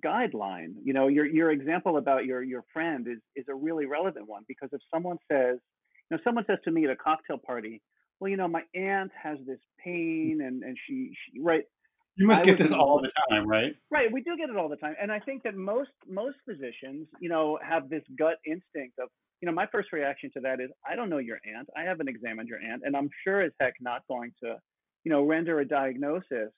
guideline. 0.05 0.75
You 0.83 0.93
know, 0.93 1.09
your 1.09 1.27
your 1.27 1.51
example 1.51 1.99
about 1.99 2.25
your 2.25 2.43
your 2.43 2.65
friend 2.73 3.07
is 3.09 3.19
is 3.37 3.47
a 3.49 3.55
really 3.55 3.87
relevant 3.87 4.29
one 4.29 4.43
because 4.49 4.71
if 4.73 4.81
someone 4.93 5.19
says, 5.31 5.59
you 6.11 6.17
know, 6.17 6.19
someone 6.25 6.45
says 6.47 6.59
to 6.65 6.71
me 6.71 6.85
at 6.85 6.91
a 6.91 6.97
cocktail 6.97 7.39
party, 7.39 7.83
well, 8.21 8.31
you 8.31 8.37
know, 8.37 8.49
my 8.49 8.63
aunt 8.75 9.11
has 9.21 9.39
this 9.47 9.61
pain 9.83 10.41
and 10.45 10.63
and 10.63 10.77
she, 10.87 11.13
she 11.13 11.41
right. 11.41 11.65
You 12.17 12.27
must 12.27 12.43
I 12.43 12.45
get 12.45 12.59
this 12.59 12.73
all 12.73 13.01
the 13.01 13.11
time, 13.29 13.49
right? 13.49 13.75
Right, 13.91 14.13
we 14.13 14.23
do 14.23 14.37
get 14.37 14.49
it 14.49 14.57
all 14.57 14.69
the 14.69 14.77
time, 14.77 14.95
and 15.01 15.11
I 15.11 15.19
think 15.19 15.43
that 15.43 15.57
most 15.57 15.91
most 16.09 16.37
physicians, 16.49 17.09
you 17.21 17.29
know, 17.29 17.59
have 17.63 17.89
this 17.89 18.03
gut 18.17 18.37
instinct 18.47 18.99
of, 19.01 19.09
you 19.41 19.47
know, 19.47 19.53
my 19.53 19.67
first 19.73 19.93
reaction 19.93 20.31
to 20.35 20.41
that 20.41 20.61
is, 20.61 20.71
I 20.89 20.95
don't 20.95 21.11
know 21.11 21.19
your 21.19 21.39
aunt, 21.57 21.69
I 21.77 21.83
haven't 21.83 22.09
examined 22.09 22.49
your 22.49 22.61
aunt, 22.61 22.83
and 22.85 22.97
I'm 22.97 23.11
sure 23.25 23.43
as 23.43 23.53
heck 23.61 23.75
not 23.81 24.03
going 24.09 24.33
to, 24.45 24.57
you 25.03 25.11
know, 25.11 25.25
render 25.25 25.59
a 25.61 25.67
diagnosis 25.67 26.53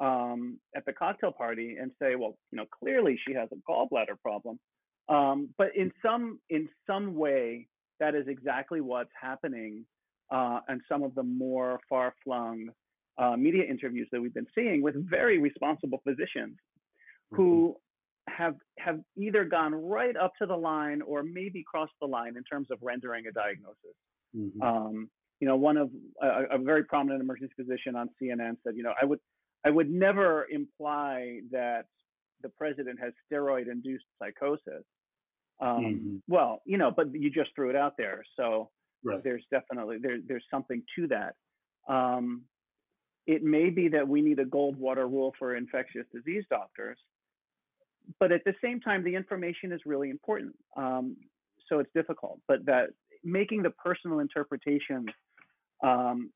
um, 0.00 0.58
at 0.76 0.84
the 0.86 0.92
cocktail 0.92 1.32
party 1.32 1.76
and 1.80 1.90
say, 2.00 2.14
well, 2.14 2.36
you 2.52 2.58
know, 2.58 2.66
clearly 2.78 3.18
she 3.26 3.34
has 3.34 3.48
a 3.52 3.70
gallbladder 3.70 4.18
problem. 4.22 4.58
Um, 5.08 5.50
but 5.58 5.68
in 5.76 5.90
some 6.04 6.38
in 6.48 6.68
some 6.86 7.14
way, 7.14 7.66
that 7.98 8.14
is 8.14 8.28
exactly 8.28 8.80
what's 8.80 9.10
happening 9.20 9.84
uh, 10.32 10.60
and 10.68 10.80
some 10.88 11.02
of 11.02 11.14
the 11.14 11.22
more 11.22 11.80
far-flung 11.88 12.68
uh, 13.18 13.36
media 13.36 13.64
interviews 13.64 14.08
that 14.12 14.20
we've 14.20 14.34
been 14.34 14.46
seeing 14.54 14.82
with 14.82 14.94
very 15.08 15.38
responsible 15.38 16.00
physicians 16.06 16.56
who 17.30 17.76
mm-hmm. 18.28 18.42
have 18.42 18.54
have 18.78 19.00
either 19.16 19.44
gone 19.44 19.74
right 19.74 20.16
up 20.16 20.32
to 20.40 20.46
the 20.46 20.56
line 20.56 21.02
or 21.02 21.22
maybe 21.22 21.64
crossed 21.70 21.92
the 22.00 22.06
line 22.06 22.36
in 22.36 22.44
terms 22.44 22.68
of 22.70 22.78
rendering 22.82 23.26
a 23.26 23.32
diagnosis. 23.32 23.96
Mm-hmm. 24.36 24.62
Um, 24.62 25.10
you 25.40 25.48
know, 25.48 25.56
one 25.56 25.76
of 25.76 25.90
a, 26.22 26.56
a, 26.56 26.58
very 26.58 26.84
prominent 26.84 27.20
emergency 27.20 27.52
physician 27.56 27.96
on 27.96 28.08
CNN 28.22 28.56
said, 28.64 28.76
you 28.76 28.82
know, 28.82 28.94
I 29.00 29.04
would 29.04 29.18
I 29.64 29.70
would 29.70 29.90
never 29.90 30.46
imply 30.50 31.40
that 31.50 31.86
the 32.42 32.48
president 32.50 32.98
has 33.00 33.12
steroid-induced 33.30 34.04
psychosis. 34.18 34.84
Um, 35.60 35.68
mm-hmm. 35.68 36.16
Well, 36.28 36.62
you 36.64 36.78
know, 36.78 36.90
but 36.90 37.12
you 37.12 37.30
just 37.30 37.50
threw 37.54 37.70
it 37.70 37.76
out 37.76 37.94
there, 37.96 38.22
so 38.36 38.70
right. 39.04 39.22
there's 39.22 39.44
definitely 39.50 39.98
there, 40.00 40.18
there's 40.26 40.44
something 40.50 40.82
to 40.96 41.08
that. 41.08 41.34
Um, 41.92 42.42
it 43.26 43.42
may 43.42 43.70
be 43.70 43.88
that 43.88 44.06
we 44.06 44.20
need 44.22 44.38
a 44.38 44.44
Goldwater 44.44 45.08
rule 45.10 45.34
for 45.38 45.56
infectious 45.56 46.04
disease 46.12 46.44
doctors, 46.50 46.98
but 48.18 48.32
at 48.32 48.42
the 48.44 48.54
same 48.62 48.80
time, 48.80 49.04
the 49.04 49.14
information 49.14 49.72
is 49.72 49.80
really 49.86 50.10
important. 50.10 50.54
Um, 50.76 51.16
so 51.68 51.78
it's 51.78 51.90
difficult, 51.94 52.40
but 52.48 52.64
that 52.66 52.90
making 53.24 53.62
the 53.62 53.70
personal 53.70 54.18
interpretation 54.18 55.06
um, 55.82 56.30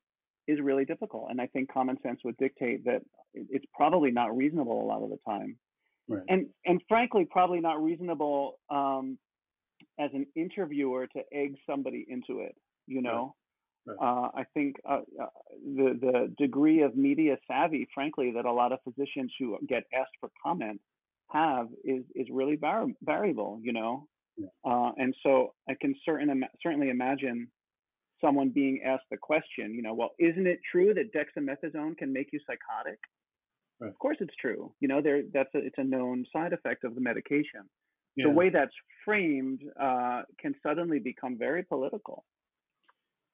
is 0.47 0.59
really 0.61 0.85
difficult. 0.85 1.27
And 1.29 1.41
I 1.41 1.47
think 1.47 1.71
common 1.71 1.97
sense 2.01 2.21
would 2.23 2.37
dictate 2.37 2.85
that 2.85 3.01
it's 3.33 3.65
probably 3.73 4.11
not 4.11 4.35
reasonable 4.35 4.81
a 4.81 4.87
lot 4.87 5.03
of 5.03 5.09
the 5.09 5.17
time. 5.27 5.57
Right. 6.09 6.23
And 6.29 6.47
and 6.65 6.81
frankly, 6.87 7.27
probably 7.29 7.59
not 7.59 7.83
reasonable 7.83 8.59
um, 8.69 9.17
as 9.99 10.09
an 10.13 10.25
interviewer 10.35 11.05
to 11.07 11.21
egg 11.33 11.55
somebody 11.69 12.05
into 12.07 12.39
it. 12.39 12.55
You 12.87 13.01
know, 13.01 13.35
right. 13.35 13.46
Uh, 14.01 14.29
I 14.35 14.43
think 14.53 14.75
uh, 14.89 15.01
uh, 15.21 15.25
the 15.63 15.97
the 15.99 16.33
degree 16.37 16.81
of 16.81 16.95
media 16.95 17.37
savvy, 17.47 17.87
frankly, 17.93 18.31
that 18.35 18.45
a 18.45 18.51
lot 18.51 18.71
of 18.71 18.79
physicians 18.83 19.33
who 19.39 19.57
get 19.67 19.83
asked 19.93 20.11
for 20.19 20.29
comment 20.43 20.81
have 21.31 21.67
is 21.83 22.03
is 22.15 22.27
really 22.31 22.55
vari- 22.55 22.95
variable. 23.01 23.59
You 23.61 23.73
know, 23.73 24.07
yeah. 24.37 24.47
Uh, 24.65 24.91
and 24.97 25.15
so 25.23 25.53
I 25.69 25.73
can 25.79 25.95
certain 26.05 26.43
certainly 26.61 26.89
imagine 26.89 27.47
someone 28.21 28.49
being 28.49 28.81
asked 28.83 29.05
the 29.11 29.17
question, 29.17 29.73
you 29.73 29.81
know, 29.81 29.93
well, 29.93 30.11
isn't 30.19 30.47
it 30.47 30.59
true 30.71 30.93
that 30.93 31.13
dexamethasone 31.13 31.97
can 31.97 32.11
make 32.11 32.29
you 32.33 32.39
psychotic? 32.47 32.99
Right. 33.79 33.89
Of 33.89 33.99
course, 33.99 34.17
it's 34.19 34.33
true. 34.41 34.73
You 34.79 34.87
know, 34.87 35.01
there 35.01 35.21
that's 35.33 35.53
a, 35.55 35.59
it's 35.59 35.77
a 35.77 35.83
known 35.83 36.25
side 36.33 36.53
effect 36.53 36.83
of 36.83 36.95
the 36.95 37.01
medication. 37.01 37.69
Yeah. 38.15 38.25
The 38.25 38.31
way 38.31 38.49
that's 38.49 38.73
framed 39.05 39.61
uh, 39.79 40.23
can 40.39 40.55
suddenly 40.63 40.99
become 40.99 41.37
very 41.37 41.63
political. 41.63 42.25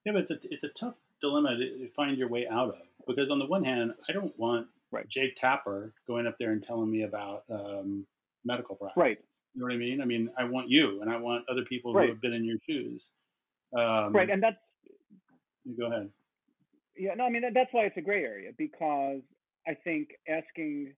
Yeah, 0.06 0.14
but 0.14 0.22
it's 0.24 0.32
a 0.32 0.40
it's 0.52 0.64
a 0.64 0.70
tough 0.70 0.96
dilemma 1.22 1.58
to 1.58 1.90
find 1.96 2.18
your 2.18 2.28
way 2.28 2.48
out 2.48 2.70
of 2.70 2.76
because 3.08 3.32
on 3.32 3.40
the 3.40 3.46
one 3.46 3.64
hand, 3.64 3.94
I 4.10 4.12
don't 4.12 4.38
want 4.38 4.68
right. 4.92 5.08
Jake 5.08 5.38
Tapper 5.38 5.94
going 6.08 6.28
up 6.28 6.36
there 6.40 6.52
and 6.52 6.62
telling 6.62 6.92
me 6.92 7.04
about 7.04 7.44
um, 7.50 8.06
medical 8.44 8.76
practice. 8.76 8.98
Right. 8.98 9.20
You 9.54 9.62
know 9.62 9.68
what 9.68 9.74
I 9.74 9.78
mean? 9.78 10.02
I 10.02 10.06
mean, 10.06 10.30
I 10.38 10.44
want 10.44 10.70
you, 10.70 11.02
and 11.02 11.10
I 11.10 11.18
want 11.18 11.46
other 11.50 11.64
people 11.64 11.94
right. 11.94 12.06
who 12.06 12.10
have 12.14 12.22
been 12.22 12.34
in 12.34 12.44
your 12.44 12.58
shoes. 12.68 13.12
Um, 13.78 14.14
right, 14.14 14.30
and 14.30 14.44
that's 14.44 14.58
you 15.64 15.78
go 15.78 15.88
ahead. 15.88 16.10
Yeah, 16.98 17.16
no, 17.16 17.26
I 17.26 17.30
mean 17.30 17.44
that's 17.54 17.72
why 17.72 17.86
it's 17.86 17.98
a 17.98 18.02
gray 18.02 18.24
area 18.24 18.52
because 18.58 19.22
I 19.68 19.74
think 19.84 20.10
asking 20.28 20.94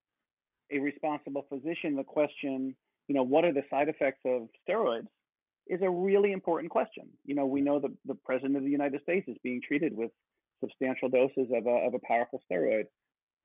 a 0.71 0.79
responsible 0.79 1.45
physician 1.47 1.95
the 1.95 2.03
question, 2.03 2.75
you 3.07 3.15
know, 3.15 3.23
what 3.23 3.45
are 3.45 3.53
the 3.53 3.63
side 3.69 3.87
effects 3.87 4.21
of 4.25 4.47
steroids, 4.67 5.07
is 5.67 5.81
a 5.81 5.89
really 5.89 6.31
important 6.31 6.71
question. 6.71 7.07
You 7.25 7.35
know, 7.35 7.45
we 7.45 7.61
know 7.61 7.79
that 7.79 7.91
the 8.05 8.15
president 8.15 8.57
of 8.57 8.63
the 8.63 8.69
United 8.69 9.01
States 9.01 9.27
is 9.27 9.37
being 9.43 9.61
treated 9.65 9.95
with 9.95 10.11
substantial 10.59 11.09
doses 11.09 11.51
of 11.53 11.65
a 11.65 11.87
of 11.87 11.93
a 11.93 11.99
powerful 12.07 12.41
steroid. 12.49 12.85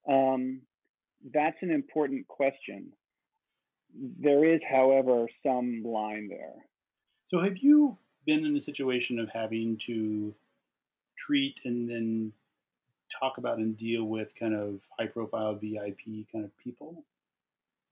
Um, 0.08 0.62
that's 1.32 1.56
an 1.62 1.70
important 1.70 2.26
question. 2.28 2.92
There 4.20 4.44
is, 4.44 4.60
however, 4.68 5.26
some 5.44 5.82
line 5.84 6.28
there. 6.28 6.54
So, 7.26 7.40
have 7.40 7.58
you 7.58 7.98
been 8.26 8.44
in 8.44 8.56
a 8.56 8.60
situation 8.60 9.18
of 9.18 9.28
having 9.32 9.78
to 9.86 10.34
treat 11.18 11.56
and 11.64 11.88
then 11.88 12.32
talk 13.20 13.38
about 13.38 13.58
and 13.58 13.76
deal 13.76 14.04
with 14.04 14.28
kind 14.38 14.54
of 14.54 14.80
high 14.98 15.06
profile 15.06 15.54
VIP 15.54 16.26
kind 16.32 16.44
of 16.44 16.56
people? 16.58 17.04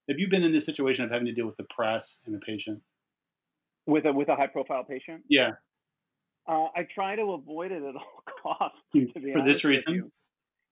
Have 0.08 0.18
you 0.18 0.28
been 0.28 0.44
in 0.44 0.52
this 0.52 0.64
situation 0.64 1.04
of 1.04 1.10
having 1.10 1.26
to 1.26 1.32
deal 1.32 1.46
with 1.46 1.56
the 1.56 1.64
press 1.64 2.18
and 2.24 2.34
a 2.34 2.38
patient? 2.38 2.80
With 3.88 4.04
a 4.04 4.12
with 4.12 4.28
a 4.28 4.36
high 4.36 4.46
profile 4.48 4.84
patient? 4.84 5.22
Yeah. 5.28 5.52
Uh, 6.46 6.66
I 6.76 6.86
try 6.94 7.16
to 7.16 7.32
avoid 7.32 7.72
it 7.72 7.82
at 7.82 7.94
all 7.96 8.22
costs. 8.42 8.78
for 8.92 9.42
this 9.44 9.64
reason? 9.64 10.12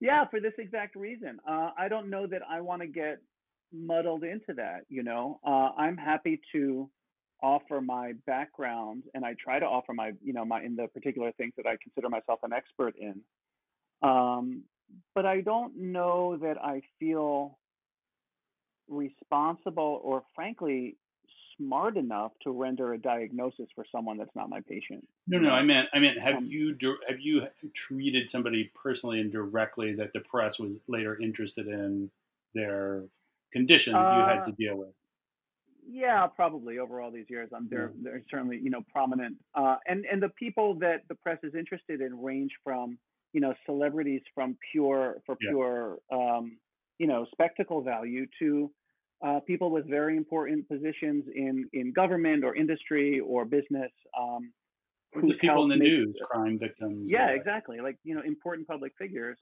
Yeah, 0.00 0.26
for 0.26 0.38
this 0.38 0.52
exact 0.58 0.96
reason. 0.96 1.38
Uh, 1.49 1.70
I 1.78 1.88
don't 1.88 2.11
know 2.11 2.26
that 2.26 2.42
I 2.49 2.61
want 2.61 2.82
to 2.82 2.88
get 2.88 3.23
muddled 3.73 4.23
into 4.23 4.52
that. 4.56 4.82
You 4.90 5.02
know, 5.02 5.40
uh, 5.46 5.70
I'm 5.78 5.96
happy 5.96 6.40
to 6.52 6.90
offer 7.42 7.80
my 7.80 8.12
background 8.26 9.04
and 9.14 9.25
I 9.25 9.35
try 9.42 9.58
to 9.58 9.66
offer 9.66 9.94
my, 9.94 10.12
you 10.23 10.35
know, 10.35 10.44
my 10.44 10.62
in 10.62 10.76
the 10.76 10.87
particular 10.88 11.32
things 11.32 11.54
that 11.56 11.66
I 11.66 11.76
consider 11.82 12.11
myself 12.11 12.40
an 12.42 12.52
expert 12.52 12.94
in. 12.99 13.20
Um, 14.02 14.64
but 15.14 15.25
I 15.25 15.40
don't 15.40 15.76
know 15.76 16.37
that 16.42 16.62
I 16.62 16.82
feel 16.99 17.58
responsible 18.88 20.00
or 20.04 20.23
frankly 20.35 20.96
smart 21.58 21.96
enough 21.96 22.32
to 22.42 22.50
render 22.50 22.92
a 22.92 22.98
diagnosis 22.98 23.66
for 23.75 23.84
someone 23.90 24.18
that's 24.18 24.34
not 24.34 24.48
my 24.48 24.60
patient. 24.68 25.06
No, 25.26 25.38
no, 25.38 25.50
I 25.50 25.62
meant, 25.62 25.88
I 25.92 25.98
meant, 25.98 26.20
have 26.20 26.36
um, 26.36 26.46
you 26.46 26.76
have 27.08 27.20
you 27.20 27.46
treated 27.75 28.30
somebody 28.30 28.70
personally 28.75 29.20
and 29.20 29.32
directly 29.32 29.94
that 29.94 30.12
the 30.12 30.20
press 30.20 30.58
was 30.58 30.80
later 30.88 31.20
interested 31.20 31.66
in 31.66 32.10
their 32.54 33.04
condition 33.52 33.92
that 33.94 34.16
you 34.16 34.25
had 34.25 34.38
uh, 34.38 34.44
to 34.46 34.52
deal 34.52 34.76
with? 34.76 34.90
Yeah, 35.88 36.26
probably 36.26 36.78
over 36.78 37.00
all 37.00 37.10
these 37.10 37.26
years, 37.28 37.50
um, 37.54 37.68
they're 37.70 37.92
they're 38.02 38.22
certainly 38.30 38.58
you 38.58 38.70
know 38.70 38.82
prominent, 38.92 39.36
uh, 39.54 39.76
and 39.86 40.04
and 40.10 40.22
the 40.22 40.30
people 40.30 40.75
that 40.80 41.02
the 41.08 41.14
press 41.14 41.38
is 41.42 41.54
interested 41.54 42.00
in 42.00 42.20
range 42.20 42.50
from 42.64 42.98
you 43.32 43.40
know 43.40 43.54
celebrities 43.64 44.22
from 44.34 44.56
pure 44.72 45.18
for 45.25 45.36
yeah. 45.40 45.50
pure 45.50 45.98
um, 46.12 46.58
you 46.98 47.06
know 47.06 47.25
spectacle 47.30 47.82
value 47.82 48.26
to 48.40 48.70
uh, 49.25 49.40
people 49.40 49.70
with 49.70 49.88
very 49.88 50.16
important 50.16 50.68
positions 50.68 51.25
in 51.35 51.68
in 51.73 51.92
government 51.92 52.44
or 52.44 52.54
industry 52.54 53.20
or 53.20 53.44
business. 53.44 53.92
Um, 54.18 54.52
Just 55.26 55.40
people 55.40 55.64
in 55.64 55.70
the 55.70 55.76
news, 55.76 56.16
crime 56.30 56.58
victims. 56.58 57.08
Yeah, 57.08 57.28
exactly. 57.28 57.80
Like 57.80 57.96
you 58.04 58.14
know, 58.14 58.23
important 58.23 58.68
public 58.68 58.92
figures. 58.99 59.38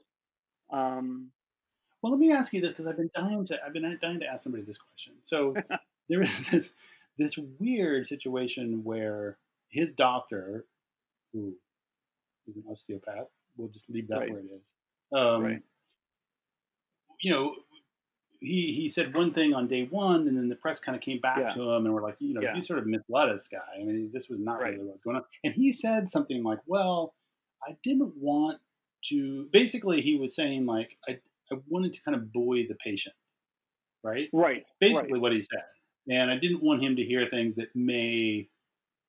Um, 0.73 1.31
well, 2.03 2.13
let 2.13 2.21
me 2.21 2.33
ask 2.33 2.53
you 2.53 2.61
this 2.61 2.75
because 2.75 2.87
I've 2.87 2.97
been 2.97 3.11
dying 3.15 3.45
to 3.47 3.59
I've 3.65 3.73
been 3.73 3.99
dying 4.01 4.21
to 4.21 4.27
ask 4.27 4.45
somebody 4.45 4.63
this 4.63 4.79
question. 4.79 5.15
So 5.23 5.55
there 6.09 6.23
is 6.23 6.49
this 6.49 6.75
this 7.19 7.39
weird 7.59 8.07
situation 8.07 8.85
where 8.85 9.39
his 9.69 9.93
doctor, 9.93 10.67
who 11.33 11.55
is 12.47 12.57
an 12.57 12.65
osteopath, 12.71 13.27
we'll 13.57 13.69
just 13.69 13.89
leave 13.89 14.09
that 14.09 14.19
right. 14.19 14.31
where 14.31 14.41
it 14.41 14.47
is. 14.63 14.75
Um, 15.13 15.43
right. 15.43 15.63
You 17.21 17.31
know, 17.33 17.55
he 18.45 18.73
he 18.77 18.89
said 18.89 19.17
one 19.17 19.33
thing 19.33 19.55
on 19.55 19.67
day 19.69 19.87
one, 19.91 20.29
and 20.29 20.37
then 20.37 20.49
the 20.49 20.57
press 20.57 20.81
kind 20.81 20.95
of 20.97 21.03
came 21.03 21.21
back 21.21 21.39
yeah. 21.39 21.51
to 21.55 21.63
him 21.63 21.85
and 21.87 21.95
were 21.95 22.03
like, 22.03 22.17
you 22.21 22.35
know, 22.35 22.41
yeah. 22.43 22.55
you 22.55 22.63
sort 22.63 22.79
of 22.79 22.87
misled 22.87 23.29
us, 23.31 23.47
guy. 23.51 23.59
I 23.81 23.85
mean, 23.85 24.11
this 24.13 24.29
was 24.29 24.39
not 24.41 24.61
right. 24.61 24.75
really 24.75 24.85
was 24.91 25.03
going 25.03 25.17
on. 25.17 25.25
And 25.43 25.55
he 25.55 25.73
said 25.73 26.11
something 26.11 26.43
like, 26.43 26.61
"Well, 26.67 27.15
I 27.67 27.77
didn't 27.83 28.13
want 28.17 28.59
to." 29.07 29.49
Basically, 29.53 30.01
he 30.01 30.17
was 30.17 30.35
saying 30.35 30.67
like, 30.67 30.97
I 31.09 31.19
I 31.51 31.57
wanted 31.69 31.93
to 31.95 32.01
kind 32.03 32.15
of 32.17 32.33
buoy 32.33 32.67
the 32.67 32.77
patient, 32.77 33.15
right? 34.03 34.29
Right. 34.33 34.65
Basically, 34.81 35.15
right. 35.15 35.21
what 35.23 35.33
he 35.33 35.43
said. 35.43 35.63
and 36.09 36.31
I 36.31 36.37
didn't 36.37 36.63
want 36.63 36.83
him 36.83 36.97
to 36.97 37.03
hear 37.03 37.27
things 37.29 37.57
that 37.57 37.69
may 37.75 38.49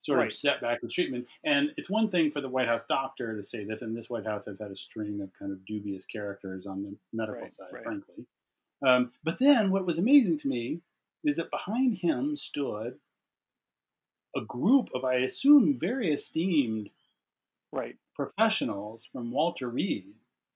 sort 0.01 0.19
Right. 0.19 0.27
of 0.27 0.33
set 0.33 0.61
back 0.61 0.81
the 0.81 0.87
treatment. 0.87 1.25
And 1.43 1.71
it's 1.77 1.89
one 1.89 2.09
thing 2.09 2.29
for 2.31 2.39
the 2.39 2.47
White 2.47 2.67
House 2.67 2.85
doctor 2.87 3.35
to 3.35 3.43
say 3.43 3.65
this, 3.65 3.81
and 3.81 3.97
this 3.97 4.09
White 4.09 4.25
House 4.25 4.45
has 4.45 4.59
had 4.59 4.71
a 4.71 4.75
string 4.75 5.19
of 5.21 5.29
kind 5.37 5.51
of 5.51 5.65
dubious 5.65 6.05
characters 6.05 6.65
on 6.65 6.83
the 6.83 6.95
medical 7.11 7.41
Right, 7.41 7.53
side, 7.53 7.67
right. 7.71 7.83
frankly. 7.83 8.25
Um, 8.81 9.11
but 9.23 9.39
then 9.39 9.71
what 9.71 9.85
was 9.85 9.97
amazing 9.97 10.37
to 10.37 10.47
me 10.47 10.81
is 11.23 11.35
that 11.37 11.51
behind 11.51 11.97
him 11.97 12.35
stood 12.37 12.99
a 14.35 14.41
group 14.41 14.89
of, 14.93 15.03
I 15.05 15.15
assume, 15.15 15.79
very 15.79 16.11
esteemed 16.13 16.89
Right. 17.71 17.97
professionals 18.15 19.05
from 19.11 19.31
Walter 19.31 19.69
Reed. 19.69 20.13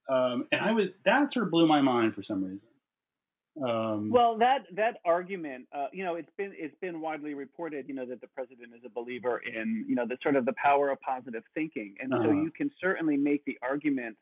Um, 0.08 0.48
and 0.50 0.60
I 0.60 0.72
was 0.72 0.88
that 1.04 1.32
sort 1.32 1.46
of 1.46 1.50
blew 1.52 1.66
my 1.66 1.80
mind 1.80 2.14
for 2.14 2.22
some 2.22 2.44
reason. 2.44 2.68
Um, 3.62 4.10
Well, 4.10 4.38
that 4.38 4.66
that 4.74 4.98
argument, 5.04 5.68
uh, 5.72 5.88
you 5.92 6.04
know, 6.04 6.16
it's 6.16 6.30
been 6.36 6.52
it's 6.56 6.74
been 6.80 7.00
widely 7.00 7.34
reported, 7.34 7.88
you 7.88 7.94
know, 7.94 8.06
that 8.06 8.20
the 8.20 8.26
president 8.28 8.74
is 8.74 8.82
a 8.84 8.88
believer 8.88 9.38
in, 9.38 9.84
you 9.88 9.94
know, 9.94 10.06
the 10.06 10.16
sort 10.22 10.36
of 10.36 10.44
the 10.46 10.54
power 10.54 10.90
of 10.90 11.00
positive 11.00 11.44
thinking, 11.54 11.96
and 12.00 12.10
so 12.22 12.30
Uh-huh. 12.30 12.42
you 12.44 12.50
can 12.50 12.70
certainly 12.80 13.16
make 13.16 13.44
the 13.44 13.58
argument 13.62 14.16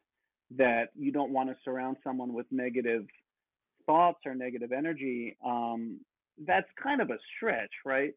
that 0.51 0.91
you 0.97 1.13
don't 1.13 1.33
want 1.33 1.49
to 1.51 1.57
surround 1.65 1.97
someone 2.03 2.33
with 2.33 2.47
negative 2.51 3.07
thoughts 3.89 4.21
or 4.27 4.35
negative 4.37 4.71
energy. 4.71 5.37
Um, 5.45 6.01
that's 6.47 6.69
kind 6.81 7.01
of 7.01 7.11
a 7.11 7.19
stretch, 7.37 7.73
right? 7.85 8.13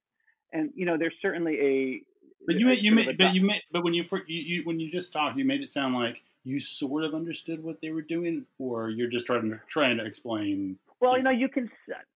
And 0.53 0.69
you 0.75 0.85
know, 0.85 0.97
there's 0.99 1.15
certainly 1.21 1.55
a 1.59 2.01
but 2.45 2.55
you 2.55 2.69
a 2.69 2.73
you 2.73 2.91
made, 2.91 3.17
but 3.17 3.33
you 3.33 3.41
made, 3.45 3.61
but 3.71 3.83
when 3.83 3.93
you, 3.93 4.03
you, 4.27 4.41
you 4.41 4.63
when 4.63 4.79
you 4.79 4.91
just 4.91 5.13
talked, 5.13 5.37
you 5.37 5.45
made 5.45 5.61
it 5.61 5.69
sound 5.69 5.95
like 5.95 6.17
you 6.43 6.59
sort 6.59 7.03
of 7.03 7.13
understood 7.13 7.63
what 7.63 7.81
they 7.81 7.91
were 7.91 8.01
doing, 8.01 8.45
or 8.59 8.89
you're 8.89 9.09
just 9.09 9.25
trying 9.25 9.49
to 9.51 9.59
trying 9.67 9.97
to 9.97 10.05
explain. 10.05 10.77
Well, 10.99 11.17
you 11.17 11.23
know, 11.23 11.31
you 11.31 11.49
can. 11.49 11.69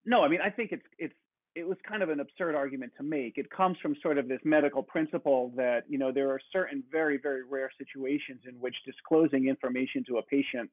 No, 0.05 0.23
I 0.23 0.27
mean, 0.27 0.41
I 0.41 0.49
think 0.49 0.71
it's 0.71 0.85
it's 0.99 1.13
it 1.55 1.67
was 1.67 1.77
kind 1.87 2.03
of 2.03 2.09
an 2.09 2.19
absurd 2.19 2.55
argument 2.55 2.91
to 2.97 3.03
make. 3.03 3.37
It 3.37 3.49
comes 3.49 3.77
from 3.81 3.95
sort 4.01 4.17
of 4.17 4.27
this 4.27 4.41
medical 4.43 4.83
principle 4.83 5.53
that 5.55 5.83
you 5.87 5.97
know 5.97 6.11
there 6.11 6.29
are 6.29 6.39
certain 6.51 6.83
very 6.91 7.17
very 7.17 7.43
rare 7.43 7.71
situations 7.77 8.41
in 8.47 8.55
which 8.59 8.75
disclosing 8.85 9.47
information 9.47 10.03
to 10.09 10.17
a 10.17 10.23
patient 10.23 10.69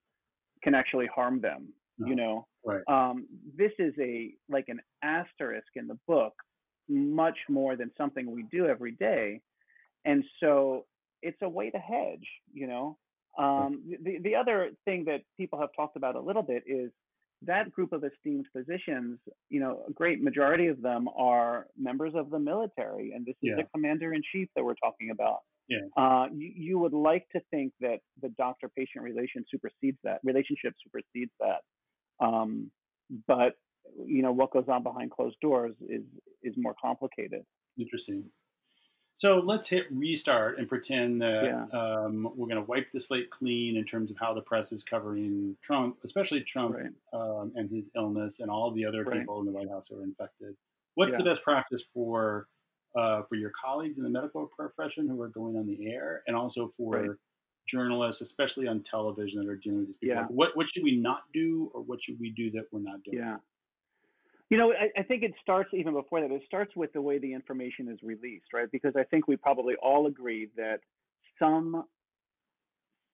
can 0.63 0.75
actually 0.75 1.07
harm 1.15 1.41
them. 1.41 1.73
You 1.99 2.05
Uh-huh. 2.07 2.15
know, 2.15 2.47
Right. 2.65 2.83
um, 2.89 3.27
this 3.57 3.73
is 3.79 3.93
a 4.01 4.35
like 4.49 4.69
an 4.69 4.81
asterisk 5.03 5.69
in 5.75 5.87
the 5.89 5.99
book, 6.07 6.35
much 6.89 7.39
more 7.49 7.77
than 7.77 7.91
something 7.97 8.31
we 8.31 8.45
do 8.45 8.67
every 8.67 8.93
day, 8.93 9.41
and 10.05 10.25
so 10.41 10.87
it's 11.23 11.39
a 11.43 11.49
way 11.49 11.71
to 11.71 11.79
hedge. 11.79 12.27
You 12.53 12.67
know, 12.69 12.99
um, 13.39 13.83
the 14.03 14.19
the 14.23 14.35
other 14.37 14.71
thing 14.85 15.05
that 15.07 15.23
people 15.37 15.59
have 15.61 15.71
talked 15.77 15.97
about 15.97 16.15
a 16.17 16.21
little 16.21 16.43
bit 16.43 16.63
is 16.67 16.91
that 17.45 17.73
group 17.73 17.93
of 17.93 18.05
esteemed 18.05 18.47
physicians, 18.53 19.19
you 19.49 19.59
know, 19.59 19.83
a 19.89 19.93
great 19.93 20.23
majority 20.23 20.69
of 20.69 20.81
them 20.81 21.09
are 21.17 21.67
members 21.77 22.13
of 22.15 22.31
the 22.31 22.39
military, 22.39 23.13
and 23.13 23.27
this 23.27 23.35
is 23.43 23.49
Yeah. 23.51 23.57
the 23.57 23.65
commander 23.75 24.15
in 24.15 24.23
chief 24.31 24.49
that 24.55 24.65
we're 24.65 24.77
talking 24.77 25.11
about. 25.11 25.41
Yeah. 25.69 25.79
Uh, 25.97 26.29
you, 26.33 26.53
you 26.55 26.79
would 26.79 26.93
like 26.93 27.27
to 27.31 27.41
think 27.51 27.73
that 27.81 27.99
the 28.21 28.29
doctor-patient 28.31 29.03
relation 29.03 29.45
supersedes 29.51 29.99
that 30.05 30.21
relationship 30.23 30.75
supersedes 30.85 31.33
that, 31.41 31.63
um, 32.23 32.71
but 33.27 33.57
you 34.07 34.23
know 34.23 34.33
what 34.33 34.51
goes 34.53 34.65
on 34.69 34.83
behind 34.83 35.11
closed 35.11 35.37
doors 35.41 35.75
is 35.89 36.05
is 36.43 36.55
more 36.57 36.75
complicated. 36.81 37.43
Interesting. 37.79 38.25
So 39.15 39.41
let's 39.45 39.69
hit 39.69 39.85
restart 39.93 40.59
and 40.59 40.67
pretend 40.67 41.21
that 41.21 41.45
Yeah. 41.45 41.67
um, 41.79 42.25
we're 42.35 42.47
going 42.47 42.57
to 42.57 42.63
wipe 42.63 42.91
the 42.93 43.01
slate 43.01 43.29
clean 43.31 43.77
in 43.77 43.85
terms 43.85 44.11
of 44.11 44.17
how 44.19 44.33
the 44.33 44.41
press 44.41 44.73
is 44.73 44.83
covering 44.83 45.55
Trump, 45.63 45.99
especially 46.03 46.41
Trump 46.43 46.77
Right. 46.77 46.93
um, 47.13 47.53
and 47.55 47.69
his 47.71 47.91
illness 47.95 48.41
and 48.41 48.51
all 48.51 48.71
the 48.71 48.87
other 48.87 49.05
Right. 49.05 49.19
people 49.21 49.41
in 49.41 49.47
the 49.47 49.53
White 49.53 49.69
House 49.69 49.89
who 49.89 50.01
are 50.01 50.03
infected. 50.03 50.57
What's 50.95 51.17
the 51.19 51.25
best 51.25 51.43
practice 51.43 51.83
for 51.93 52.49
uh, 52.95 53.23
for 53.23 53.37
your 53.37 53.51
colleagues 53.51 53.97
in 53.99 54.05
the 54.05 54.11
medical 54.11 54.47
profession 54.47 55.09
who 55.09 55.21
are 55.23 55.29
going 55.31 55.57
on 55.57 55.67
the 55.67 55.87
air, 55.87 56.23
and 56.27 56.37
also 56.37 56.69
for 56.77 56.91
Right. 56.91 57.11
Journalists, 57.73 58.21
especially 58.21 58.67
on 58.69 58.83
television, 58.83 59.41
that 59.41 59.51
are 59.51 59.57
dealing 59.57 59.81
with 59.81 59.89
these 59.89 59.97
people? 59.97 60.17
Yeah. 60.17 60.23
Like, 60.23 60.31
what 60.31 60.57
what 60.57 60.67
should 60.71 60.85
we 60.85 60.97
not 60.97 61.23
do, 61.33 61.71
or 61.75 61.81
what 61.83 61.99
should 62.03 62.19
we 62.21 62.31
do 62.31 62.51
that 62.53 62.65
we're 62.71 62.81
not 62.81 63.03
doing? 63.05 63.19
Yeah. 63.19 63.37
You 64.51 64.59
know, 64.59 64.73
I, 64.73 65.01
I 65.01 65.03
think 65.03 65.23
it 65.23 65.33
starts 65.41 65.71
even 65.73 65.95
before 65.95 66.21
that. 66.21 66.31
It 66.31 66.43
starts 66.47 66.77
with 66.77 66.93
the 66.93 67.01
way 67.01 67.19
the 67.19 67.33
information 67.33 67.89
is 67.89 67.99
released, 68.03 68.53
right? 68.53 68.71
Because 68.71 68.95
I 68.97 69.05
think 69.05 69.27
we 69.27 69.37
probably 69.37 69.77
all 69.83 70.07
agree 70.07 70.51
that 70.57 70.81
some 71.39 71.85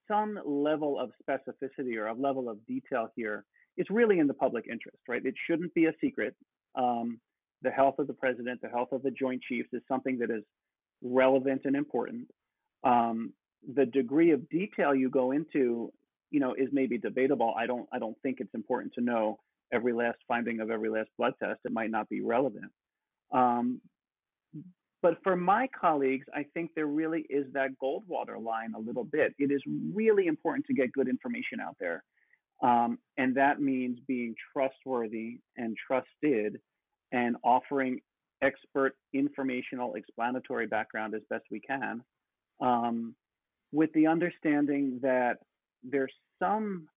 some 0.09 0.39
level 0.45 0.99
of 0.99 1.13
specificity 1.23 1.97
or 1.97 2.07
a 2.07 2.15
level 2.15 2.49
of 2.49 2.57
detail 2.67 3.09
here 3.15 3.45
is 3.77 3.87
really 3.91 4.19
in 4.19 4.27
the 4.27 4.35
public 4.35 4.65
interest, 4.71 4.99
right? 5.07 5.25
It 5.25 5.35
shouldn't 5.47 5.73
be 5.75 5.85
a 5.85 5.93
secret. 6.01 6.35
Um, 6.75 7.21
the 7.63 7.71
health 7.71 7.99
of 7.99 8.07
the 8.07 8.15
president, 8.15 8.61
the 8.61 8.69
health 8.69 8.93
of 8.93 9.03
the 9.03 9.11
Joint 9.11 9.43
Chiefs 9.43 9.69
is 9.73 9.83
something 9.87 10.19
that 10.19 10.31
is 10.31 10.45
relevant 11.03 11.63
and 11.65 11.77
important. 11.77 12.29
Um, 12.85 13.33
the 13.75 13.87
degree 13.87 14.31
of 14.31 14.49
detail 14.49 14.95
you 14.95 15.11
go 15.11 15.33
into, 15.33 15.93
you 16.31 16.41
know, 16.41 16.55
is 16.55 16.69
maybe 16.73 16.99
debatable. 16.99 17.55
I 17.57 17.67
don't 17.67 17.89
I 17.93 17.99
don't 17.99 18.17
think 18.23 18.39
it's 18.41 18.55
important 18.55 18.93
to 18.95 19.01
know 19.01 19.39
every 19.73 19.93
last 19.93 20.19
finding 20.27 20.61
of 20.61 20.71
every 20.71 20.89
last 20.89 21.11
blood 21.19 21.35
test. 21.43 21.61
It 21.65 21.73
might 21.73 21.91
not 21.91 22.09
be 22.09 22.21
relevant. 22.21 22.71
Um, 23.33 23.81
but 25.01 25.19
for 25.23 25.37
my 25.37 25.69
colleagues, 25.79 26.27
I 26.35 26.45
think 26.55 26.71
there 26.75 26.87
really 26.87 27.25
is 27.31 27.47
that 27.53 27.71
Goldwater 27.83 28.43
line 28.43 28.73
a 28.75 28.81
little 28.81 29.05
bit. 29.05 29.35
It 29.39 29.53
is 29.53 29.63
really 29.95 30.27
important 30.27 30.67
to 30.67 30.75
get 30.75 30.93
good 30.93 31.09
information 31.09 31.61
out 31.61 31.77
there. 31.79 32.03
Um, 32.63 32.99
and 33.17 33.37
that 33.37 33.61
means 33.61 34.01
being 34.09 34.35
trustworthy 34.53 35.39
and 35.57 35.77
trusted 35.87 36.59
and 37.13 37.37
offering 37.45 38.01
expert 38.43 38.97
informational 39.13 39.95
explanatory 39.95 40.67
background 40.67 41.15
as 41.15 41.23
best 41.31 41.45
we 41.51 41.61
can 41.61 42.03
um, 42.61 43.15
with 43.73 43.93
the 43.95 44.07
understanding 44.07 45.01
that 45.03 45.39
there's 45.83 46.13
some 46.39 46.89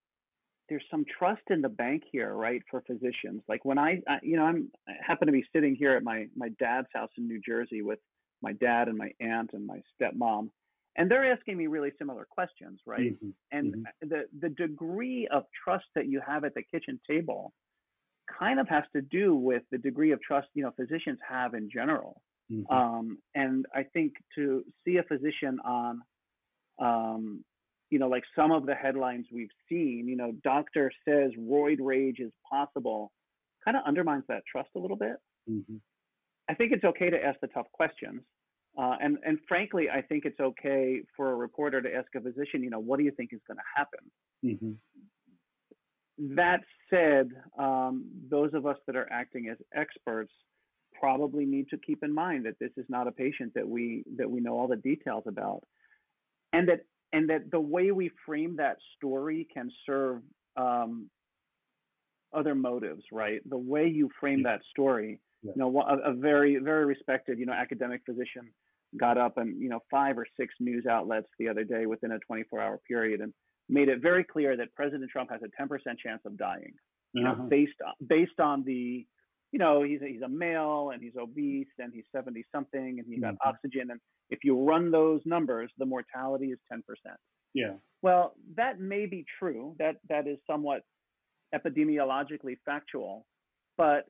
there's 0.69 0.85
some 0.89 1.05
trust 1.17 1.41
in 1.49 1.61
the 1.61 1.69
bank 1.69 2.03
here 2.11 2.33
right 2.35 2.61
for 2.69 2.81
physicians 2.87 3.41
like 3.47 3.65
when 3.65 3.77
I, 3.77 4.01
I 4.07 4.19
you 4.23 4.37
know 4.37 4.45
i'm 4.45 4.71
I 4.87 4.93
happen 5.05 5.27
to 5.27 5.31
be 5.33 5.45
sitting 5.53 5.75
here 5.75 5.93
at 5.95 6.03
my 6.03 6.27
my 6.35 6.49
dad's 6.59 6.87
house 6.93 7.11
in 7.17 7.27
new 7.27 7.41
jersey 7.45 7.81
with 7.81 7.99
my 8.41 8.53
dad 8.53 8.87
and 8.87 8.97
my 8.97 9.11
aunt 9.19 9.51
and 9.53 9.65
my 9.67 9.81
stepmom 10.01 10.49
and 10.97 11.09
they're 11.11 11.31
asking 11.31 11.57
me 11.57 11.67
really 11.67 11.91
similar 11.97 12.25
questions 12.29 12.79
right 12.85 13.13
Mhm. 13.21 13.33
and 13.51 13.75
Mhm. 13.75 13.89
the 14.01 14.25
the 14.39 14.49
degree 14.49 15.27
of 15.31 15.43
trust 15.63 15.85
that 15.95 16.07
you 16.07 16.21
have 16.25 16.43
at 16.45 16.53
the 16.55 16.63
kitchen 16.63 16.99
table 17.07 17.53
kind 18.39 18.59
of 18.59 18.67
has 18.69 18.83
to 18.93 19.01
do 19.01 19.35
with 19.35 19.63
the 19.71 19.77
degree 19.77 20.11
of 20.11 20.21
trust 20.21 20.47
you 20.53 20.63
know 20.63 20.71
physicians 20.71 21.19
have 21.27 21.53
in 21.53 21.69
general 21.69 22.21
Mhm. 22.49 22.65
um, 22.69 23.17
and 23.35 23.65
I 23.75 23.83
think 23.83 24.13
to 24.35 24.63
see 24.85 24.97
a 24.97 25.03
physician 25.03 25.59
on, 25.65 26.01
um, 26.81 27.43
you 27.89 27.99
know, 27.99 28.07
like 28.07 28.23
some 28.35 28.51
of 28.51 28.65
the 28.65 28.75
headlines 28.75 29.27
we've 29.31 29.49
seen, 29.69 30.07
you 30.07 30.15
know, 30.15 30.31
doctor 30.43 30.91
says 31.07 31.31
roid 31.37 31.77
rage 31.79 32.19
is 32.19 32.31
possible, 32.49 33.11
kind 33.63 33.77
of 33.77 33.83
undermines 33.85 34.23
that 34.27 34.43
trust 34.49 34.69
a 34.75 34.79
little 34.79 34.97
bit. 34.97 35.17
Mhm. 35.49 35.79
I 36.49 36.53
think 36.53 36.71
it's 36.71 36.83
okay 36.83 37.09
to 37.09 37.23
ask 37.23 37.39
the 37.41 37.47
tough 37.47 37.71
questions. 37.71 38.21
Uh, 38.77 38.95
and, 39.01 39.17
and 39.25 39.37
frankly, 39.47 39.89
I 39.89 40.01
think 40.01 40.25
it's 40.25 40.39
okay 40.39 41.03
for 41.15 41.31
a 41.31 41.35
reporter 41.35 41.81
to 41.81 41.93
ask 41.93 42.07
a 42.15 42.21
physician, 42.21 42.63
you 42.63 42.69
know, 42.69 42.79
what 42.79 42.97
do 42.97 43.03
you 43.03 43.11
think 43.11 43.33
is 43.33 43.41
going 43.45 43.57
to 43.57 43.63
happen? 43.75 44.11
Mhm. 44.43 44.77
That 46.35 46.63
said, 46.89 47.29
um, 47.57 48.09
those 48.29 48.53
of 48.53 48.65
us 48.65 48.77
that 48.87 48.95
are 48.95 49.11
acting 49.11 49.49
as 49.49 49.57
experts 49.73 50.31
probably 50.93 51.45
need 51.45 51.67
to 51.69 51.77
keep 51.77 52.03
in 52.03 52.13
mind 52.13 52.45
that 52.45 52.59
this 52.59 52.71
is 52.77 52.85
not 52.89 53.07
a 53.07 53.11
patient 53.11 53.53
that 53.55 53.67
we 53.67 54.03
that 54.17 54.29
we 54.29 54.39
know 54.39 54.57
all 54.57 54.67
the 54.67 54.75
details 54.75 55.23
about, 55.25 55.63
and 56.53 56.67
that 56.69 56.81
and 57.13 57.29
that 57.29 57.51
the 57.51 57.59
way 57.59 57.91
we 57.91 58.09
frame 58.25 58.55
that 58.57 58.77
story 58.97 59.47
can 59.53 59.69
serve 59.85 60.23
um, 60.57 61.09
other 62.33 62.55
motives, 62.55 63.03
right? 63.11 63.41
The 63.49 63.57
way 63.57 63.87
you 63.87 64.09
frame 64.19 64.43
that 64.43 64.61
story, 64.69 65.19
Yeah. 65.43 65.51
you 65.55 65.59
know, 65.59 65.81
a, 65.81 66.11
a 66.11 66.13
very 66.13 66.57
very 66.57 66.85
respected, 66.85 67.39
you 67.39 67.45
know, 67.45 67.53
academic 67.53 68.01
physician 68.05 68.53
got 68.97 69.17
up 69.17 69.37
and 69.37 69.61
you 69.61 69.69
know 69.69 69.79
five 69.89 70.17
or 70.17 70.25
six 70.37 70.53
news 70.59 70.85
outlets 70.85 71.27
the 71.39 71.47
other 71.47 71.63
day 71.63 71.85
within 71.85 72.11
a 72.11 72.19
24 72.19 72.59
hour 72.61 72.77
period 72.87 73.21
and 73.21 73.33
made 73.69 73.87
it 73.89 74.01
very 74.01 74.23
clear 74.23 74.57
that 74.57 74.73
President 74.75 75.09
Trump 75.09 75.29
has 75.31 75.41
a 75.43 75.61
10% 75.61 75.97
chance 75.97 76.21
of 76.25 76.35
dying, 76.37 76.73
you 77.13 77.23
know, 77.23 77.33
Uh-huh. 77.33 77.47
based 77.49 77.79
on 77.85 77.93
based 78.07 78.39
on 78.39 78.63
the, 78.63 79.07
you 79.51 79.59
know, 79.59 79.83
he's 79.83 80.01
a, 80.01 80.07
he's 80.07 80.21
a 80.21 80.27
male 80.29 80.91
and 80.93 81.01
he's 81.01 81.15
obese 81.17 81.67
and 81.79 81.93
he's 81.93 82.05
70 82.15 82.43
something 82.53 82.99
and 82.99 83.07
he 83.07 83.17
got 83.17 83.33
Mhm. 83.33 83.37
oxygen 83.45 83.91
and 83.91 83.99
if 84.31 84.39
you 84.43 84.63
run 84.63 84.89
those 84.89 85.21
numbers, 85.25 85.69
the 85.77 85.85
mortality 85.85 86.47
is 86.47 86.59
10%. 86.73 86.81
Yeah. 87.53 87.73
Well, 88.01 88.33
that 88.55 88.79
may 88.79 89.05
be 89.05 89.25
true. 89.37 89.75
That 89.77 89.97
that 90.09 90.25
is 90.25 90.37
somewhat 90.47 90.81
epidemiologically 91.53 92.57
factual, 92.65 93.25
but 93.77 94.05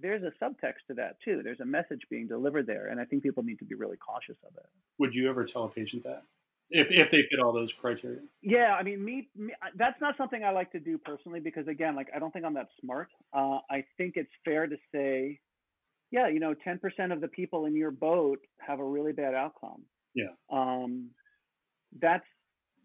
there's 0.00 0.22
a 0.22 0.44
subtext 0.44 0.86
to 0.88 0.94
that 0.94 1.16
too. 1.24 1.40
There's 1.42 1.60
a 1.60 1.64
message 1.64 2.02
being 2.10 2.28
delivered 2.28 2.66
there, 2.66 2.88
and 2.88 3.00
I 3.00 3.04
think 3.04 3.22
people 3.22 3.42
need 3.42 3.58
to 3.60 3.64
be 3.64 3.74
really 3.74 3.96
cautious 3.96 4.36
of 4.46 4.54
it. 4.56 4.66
Would 4.98 5.14
you 5.14 5.28
ever 5.28 5.44
tell 5.44 5.64
a 5.64 5.68
patient 5.68 6.04
that 6.04 6.22
if 6.70 6.88
if 6.90 7.10
they 7.10 7.22
fit 7.30 7.40
all 7.40 7.52
those 7.52 7.72
criteria? 7.72 8.20
Yeah, 8.42 8.76
I 8.78 8.82
mean, 8.82 9.04
me, 9.04 9.28
me 9.34 9.54
that's 9.74 10.00
not 10.00 10.16
something 10.16 10.44
I 10.44 10.50
like 10.50 10.70
to 10.72 10.80
do 10.80 10.98
personally 10.98 11.40
because 11.40 11.66
again, 11.66 11.96
like 11.96 12.08
I 12.14 12.18
don't 12.18 12.32
think 12.32 12.44
I'm 12.44 12.54
that 12.54 12.68
smart. 12.80 13.08
Uh, 13.32 13.58
I 13.70 13.84
think 13.96 14.14
it's 14.16 14.32
fair 14.44 14.66
to 14.66 14.76
say 14.92 15.40
yeah, 16.14 16.28
you 16.28 16.38
know, 16.38 16.54
10% 16.54 17.12
of 17.12 17.20
the 17.20 17.26
people 17.26 17.66
in 17.66 17.74
your 17.74 17.90
boat 17.90 18.38
have 18.60 18.78
a 18.78 18.84
really 18.84 19.10
bad 19.10 19.34
outcome. 19.34 19.82
Yeah. 20.14 20.28
Um, 20.48 21.10
that's 22.00 22.24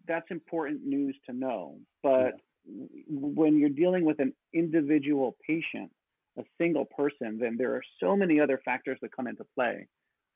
that's 0.08 0.26
important 0.32 0.84
news 0.84 1.16
to 1.28 1.36
know. 1.36 1.78
But 2.02 2.32
yeah. 2.66 2.98
when 3.08 3.60
you're 3.60 3.70
dealing 3.70 4.04
with 4.04 4.18
an 4.20 4.34
individual 4.52 5.38
patient, 5.48 5.92
a 6.40 6.44
single 6.58 6.86
person, 6.86 7.38
then 7.40 7.56
there 7.56 7.76
are 7.76 7.84
so 8.02 8.16
many 8.16 8.40
other 8.40 8.60
factors 8.66 8.98
that 9.04 9.16
come 9.16 9.28
into 9.28 9.46
play. 9.54 9.88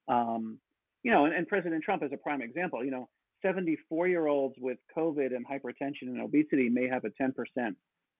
Um, 0.07 0.59
you 1.01 1.11
know, 1.11 1.25
and, 1.25 1.33
and 1.33 1.47
President 1.47 1.83
Trump 1.83 2.03
is 2.03 2.11
a 2.13 2.17
prime 2.17 2.43
example. 2.43 2.85
You 2.85 2.91
know, 2.91 3.09
74 3.43 4.07
year 4.07 4.27
olds 4.27 4.53
with 4.59 4.77
COVID 4.95 5.35
and 5.35 5.47
hypertension 5.47 6.09
and 6.09 6.21
obesity 6.21 6.69
may 6.69 6.87
have 6.87 7.05
a 7.05 7.09
10% 7.19 7.33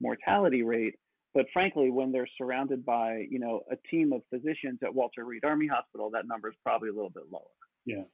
mortality 0.00 0.64
rate. 0.64 0.96
But 1.34 1.46
frankly, 1.52 1.90
when 1.90 2.12
they're 2.12 2.28
surrounded 2.38 2.86
by, 2.86 3.26
you 3.28 3.40
know, 3.40 3.62
a 3.70 3.76
team 3.90 4.12
of 4.12 4.22
physicians 4.30 4.78
at 4.82 4.94
Walter 4.94 5.24
Reed 5.24 5.44
Army 5.44 5.66
Hospital, 5.66 6.10
that 6.10 6.28
number 6.28 6.48
is 6.48 6.54
probably 6.62 6.90
a 6.90 6.92
little 6.92 7.10
bit 7.10 7.24
lower. 7.30 7.42
Yeah. 7.84 8.04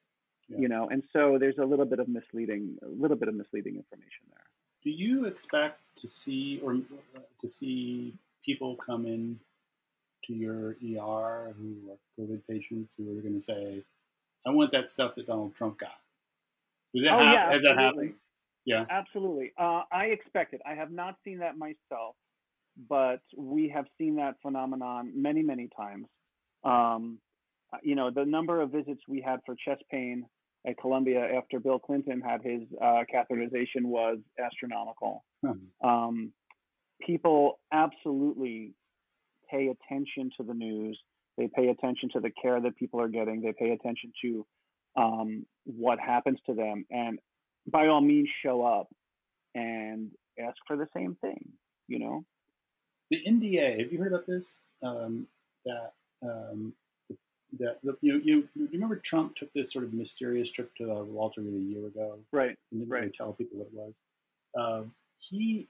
yeah. 0.49 0.59
You 0.59 0.69
know, 0.69 0.89
and 0.89 1.03
so 1.13 1.37
there's 1.39 1.59
a 1.59 1.65
little 1.65 1.85
bit 1.85 1.99
of 1.99 2.09
misleading, 2.09 2.79
a 2.83 2.89
little 2.89 3.19
bit 3.19 3.29
of 3.29 3.35
misleading 3.35 3.77
information 3.77 4.25
there. 4.31 4.45
Do 4.83 4.91
you 4.91 5.27
expect 5.27 5.81
to 6.01 6.09
see 6.09 6.61
or 6.65 6.77
to 7.41 7.49
see 7.49 8.15
people 8.43 8.77
come 8.77 9.05
in 9.05 9.39
to 10.25 10.33
your 10.33 10.71
ER 10.71 11.55
who 11.59 11.77
are 11.91 11.99
COVID 12.19 12.41
patients 12.49 12.95
who 12.97 13.19
are 13.19 13.21
going 13.21 13.35
to 13.35 13.41
say, 13.41 13.83
"I 14.47 14.51
want 14.51 14.73
that 14.73 14.89
stuff 14.89 15.15
that 15.17 15.27
Donald 15.27 15.55
Trump 15.55 15.79
got"? 15.79 16.01
Does 16.95 17.05
that 17.05 17.13
oh, 17.13 17.19
ha- 17.19 17.33
yeah, 17.33 17.53
has 17.53 17.63
that 17.63 17.77
happened? 17.77 18.15
Yeah, 18.65 18.87
absolutely. 18.89 19.53
Uh, 19.59 19.83
I 19.93 20.07
expect 20.07 20.55
it. 20.55 20.63
I 20.67 20.75
have 20.75 20.91
not 20.91 21.17
seen 21.25 21.39
that 21.39 21.59
myself, 21.59 22.17
but 22.89 23.21
we 23.37 23.69
have 23.69 23.87
seen 23.99 24.17
that 24.17 24.37
phenomenon 24.43 25.13
many, 25.15 25.43
many 25.43 25.69
times. 25.77 26.07
Um, 26.65 27.19
you 27.83 27.95
know, 27.95 28.11
the 28.11 28.25
number 28.25 28.61
of 28.61 28.71
visits 28.71 29.01
we 29.09 29.21
had 29.21 29.41
for 29.47 29.55
chest 29.65 29.83
pain 29.91 30.27
at 30.67 30.79
Columbia 30.79 31.27
after 31.37 31.61
Bill 31.61 31.79
Clinton 31.79 32.21
had 32.21 32.43
his 32.43 32.63
uh, 32.81 33.05
catheterization 33.13 33.85
was 33.85 34.19
astronomical. 34.39 35.25
Hmm. 35.45 35.89
Um, 35.89 36.33
people 37.05 37.61
absolutely 37.73 38.75
pay 39.51 39.69
attention 39.69 40.31
to 40.37 40.43
the 40.43 40.55
news. 40.55 40.99
They 41.39 41.49
pay 41.55 41.69
attention 41.69 42.11
to 42.15 42.21
the 42.21 42.31
care 42.43 42.61
that 42.61 42.77
people 42.77 43.01
are 43.01 43.09
getting. 43.09 43.41
They 43.41 43.55
pay 43.59 43.71
attention 43.71 44.13
to 44.23 44.47
um, 44.97 45.47
what 45.65 45.99
happens 45.99 46.39
to 46.47 46.55
them, 46.55 46.85
and 46.91 47.19
by 47.71 47.87
all 47.87 48.01
means, 48.01 48.29
show 48.45 48.63
up 48.63 48.89
and 49.55 50.11
ask 50.39 50.57
for 50.67 50.77
the 50.77 50.87
same 50.95 51.17
thing. 51.21 51.53
You 51.89 51.99
know, 52.01 52.25
the 53.11 53.23
NDA. 53.27 53.81
Have 53.81 53.93
you 53.93 53.99
heard 53.99 54.13
about 54.13 54.27
this? 54.27 54.61
Um, 54.83 55.27
that 55.65 55.93
um, 56.23 56.73
that 57.59 57.79
you, 58.01 58.19
you 58.19 58.49
you 58.55 58.69
remember 58.73 58.97
Trump 58.97 59.37
took 59.37 59.53
this 59.53 59.73
sort 59.73 59.85
of 59.85 59.93
mysterious 59.93 60.51
trip 60.51 60.75
to 60.77 60.93
uh, 60.93 61.03
Walter 61.03 61.41
Reed 61.41 61.55
a 61.55 61.59
year 61.59 61.87
ago, 61.87 62.19
right? 62.33 62.57
And 62.71 62.81
didn't 62.81 62.89
right. 62.91 63.01
really 63.01 63.13
tell 63.13 63.33
people 63.33 63.59
what 63.59 63.67
it 63.67 63.75
was. 63.75 63.95
Uh, 64.59 64.89
he 65.19 65.67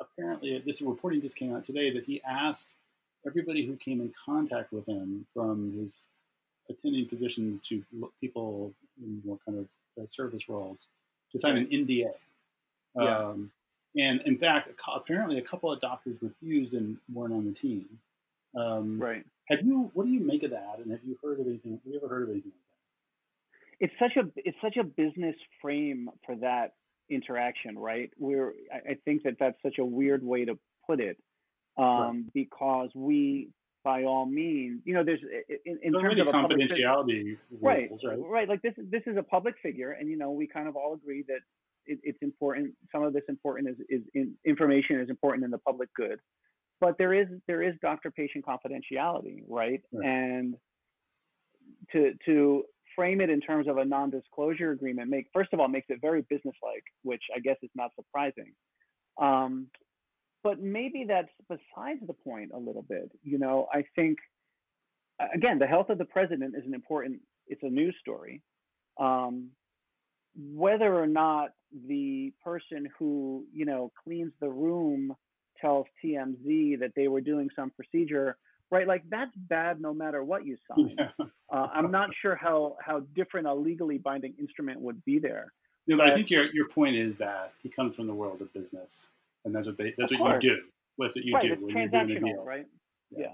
apparently 0.00 0.62
this 0.64 0.80
reporting 0.80 1.20
just 1.20 1.36
came 1.36 1.54
out 1.54 1.64
today 1.64 1.92
that 1.92 2.04
he 2.04 2.22
asked 2.22 2.74
everybody 3.26 3.66
who 3.66 3.76
came 3.76 4.00
in 4.00 4.12
contact 4.24 4.72
with 4.72 4.86
him, 4.86 5.26
from 5.34 5.72
his 5.78 6.06
attending 6.70 7.06
physicians 7.06 7.60
to 7.68 7.82
people 8.20 8.72
in 9.02 9.22
more 9.24 9.38
kind 9.46 9.58
of 9.58 10.02
uh, 10.02 10.06
service 10.06 10.48
roles, 10.48 10.86
to 11.32 11.38
sign 11.38 11.56
an 11.56 11.66
NDA. 11.66 12.10
Yeah. 12.96 13.18
Um, 13.18 13.50
and 13.98 14.20
in 14.24 14.38
fact, 14.38 14.70
apparently, 14.94 15.38
a 15.38 15.42
couple 15.42 15.72
of 15.72 15.80
doctors 15.80 16.18
refused 16.22 16.72
and 16.72 16.96
weren't 17.12 17.34
on 17.34 17.44
the 17.44 17.52
team. 17.52 17.86
Um, 18.56 19.00
right. 19.00 19.24
Have 19.48 19.60
you? 19.64 19.90
What 19.94 20.06
do 20.06 20.12
you 20.12 20.20
make 20.20 20.42
of 20.42 20.50
that? 20.50 20.78
And 20.78 20.90
have 20.90 21.00
you 21.04 21.18
heard 21.22 21.40
of 21.40 21.46
anything? 21.46 21.72
Have 21.72 21.80
you 21.84 21.96
ever 21.96 22.08
heard 22.08 22.22
of 22.24 22.30
anything 22.30 22.52
like 23.80 23.80
that? 23.80 23.86
It's 23.86 23.94
such 23.98 24.16
a 24.16 24.28
it's 24.36 24.56
such 24.62 24.76
a 24.76 24.84
business 24.84 25.36
frame 25.60 26.10
for 26.24 26.36
that 26.36 26.72
interaction, 27.10 27.78
right? 27.78 28.10
Where 28.16 28.52
I, 28.72 28.94
think 29.04 29.22
that 29.24 29.36
that's 29.38 29.56
such 29.62 29.78
a 29.78 29.84
weird 29.84 30.22
way 30.22 30.44
to 30.44 30.58
put 30.86 31.00
it 31.00 31.16
um, 31.76 31.86
right. 31.86 32.14
because 32.34 32.90
we, 32.94 33.48
by 33.84 34.04
all 34.04 34.26
means, 34.26 34.82
you 34.84 34.94
know, 34.94 35.04
there's 35.04 35.20
in, 35.64 35.78
in 35.82 35.92
terms 35.92 36.20
of 36.20 36.26
confidentiality 36.28 37.38
right, 37.60 37.88
rules, 37.88 38.02
right, 38.04 38.18
right. 38.18 38.48
Like 38.48 38.62
this, 38.62 38.74
this 38.76 39.02
is 39.06 39.16
a 39.16 39.22
public 39.22 39.54
figure, 39.62 39.92
and 39.92 40.08
you 40.08 40.16
know, 40.16 40.30
we 40.32 40.46
kind 40.46 40.68
of 40.68 40.76
all 40.76 40.94
agree 40.94 41.24
that 41.28 41.40
it, 41.88 41.98
it's 42.02 42.18
important. 42.22 42.74
Some 42.92 43.02
of 43.02 43.12
this 43.12 43.24
important 43.28 43.68
is 43.70 43.76
is 43.88 44.02
in, 44.14 44.34
information 44.44 45.00
is 45.00 45.10
important 45.10 45.44
in 45.44 45.50
the 45.50 45.58
public 45.58 45.88
good, 45.94 46.18
but 46.80 46.96
there 46.98 47.12
is 47.14 47.26
there 47.46 47.62
is 47.62 47.74
doctor-patient 47.82 48.44
confidentiality, 48.44 49.42
right? 49.48 49.82
right? 49.92 50.06
And 50.06 50.54
to 51.92 52.12
to 52.26 52.64
frame 52.94 53.20
it 53.20 53.30
in 53.30 53.40
terms 53.40 53.68
of 53.68 53.76
a 53.78 53.84
non-disclosure 53.84 54.72
agreement 54.72 55.08
make 55.08 55.26
first 55.32 55.50
of 55.52 55.60
all 55.60 55.68
makes 55.68 55.86
it 55.88 56.00
very 56.00 56.22
businesslike, 56.28 56.84
which 57.02 57.22
I 57.34 57.40
guess 57.40 57.56
is 57.62 57.70
not 57.74 57.90
surprising. 57.96 58.52
Um, 59.20 59.68
but 60.44 60.62
maybe 60.62 61.04
that's 61.06 61.28
besides 61.48 62.00
the 62.06 62.12
point 62.12 62.52
a 62.54 62.58
little 62.58 62.82
bit. 62.88 63.10
You 63.22 63.38
know, 63.38 63.66
I 63.72 63.84
think 63.96 64.18
again, 65.34 65.58
the 65.58 65.66
health 65.66 65.90
of 65.90 65.98
the 65.98 66.04
president 66.04 66.54
is 66.56 66.64
an 66.66 66.74
important. 66.74 67.20
It's 67.46 67.62
a 67.62 67.68
news 67.68 67.96
story. 68.00 68.42
Um, 69.00 69.50
whether 70.38 70.94
or 70.94 71.06
not 71.06 71.50
the 71.86 72.32
person 72.42 72.88
who 72.98 73.44
you 73.52 73.64
know 73.64 73.92
cleans 74.04 74.32
the 74.40 74.48
room 74.48 75.14
tells 75.60 75.86
TMZ 76.04 76.78
that 76.80 76.92
they 76.94 77.08
were 77.08 77.20
doing 77.20 77.50
some 77.56 77.70
procedure, 77.70 78.36
right? 78.70 78.86
Like 78.86 79.02
that's 79.10 79.32
bad 79.36 79.80
no 79.80 79.92
matter 79.92 80.22
what 80.22 80.46
you 80.46 80.56
sign. 80.68 80.96
Yeah. 81.18 81.26
Uh, 81.50 81.66
I'm 81.72 81.90
not 81.90 82.10
sure 82.20 82.36
how 82.36 82.76
how 82.84 83.00
different 83.16 83.46
a 83.46 83.54
legally 83.54 83.96
binding 83.96 84.34
instrument 84.38 84.80
would 84.80 85.02
be 85.06 85.18
there. 85.18 85.52
No, 85.86 85.96
but, 85.96 86.04
but 86.04 86.12
I 86.12 86.14
think 86.14 86.30
your 86.30 86.44
your 86.54 86.68
point 86.68 86.94
is 86.94 87.16
that 87.16 87.52
he 87.62 87.70
comes 87.70 87.96
from 87.96 88.06
the 88.06 88.14
world 88.14 88.42
of 88.42 88.52
business 88.52 89.06
and 89.44 89.54
that's 89.54 89.66
what 89.66 89.78
they 89.78 89.94
that's 89.96 90.10
what 90.12 90.18
course. 90.18 90.44
you 90.44 90.50
do. 90.50 90.62
That's 90.98 91.16
what 91.16 91.24
you 91.24 91.34
right, 91.34 91.46
do 91.46 91.52
it's 91.52 91.62
when 91.62 91.76
you're 91.76 91.88
doing 91.88 92.16
a 92.16 92.20
deal, 92.20 92.44
right? 92.44 92.66
Yeah. 93.10 93.26